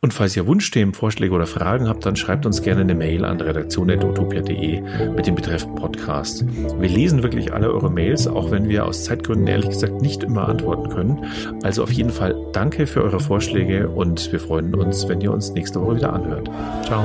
[0.00, 3.40] Und falls ihr Wunschthemen, Vorschläge oder Fragen habt, dann schreibt uns gerne eine Mail an
[3.40, 6.44] redaktion.utopia.de mit dem Betreff Podcast.
[6.80, 10.48] Wir lesen wirklich alle eure Mails, auch wenn wir aus Zeitgründen ehrlich gesagt nicht immer
[10.48, 11.24] antworten können.
[11.62, 15.52] Also auf jeden Fall danke für eure Vorschläge und wir freuen uns, wenn ihr uns
[15.52, 16.48] nächste Woche wieder anhört.
[16.84, 17.04] Ciao.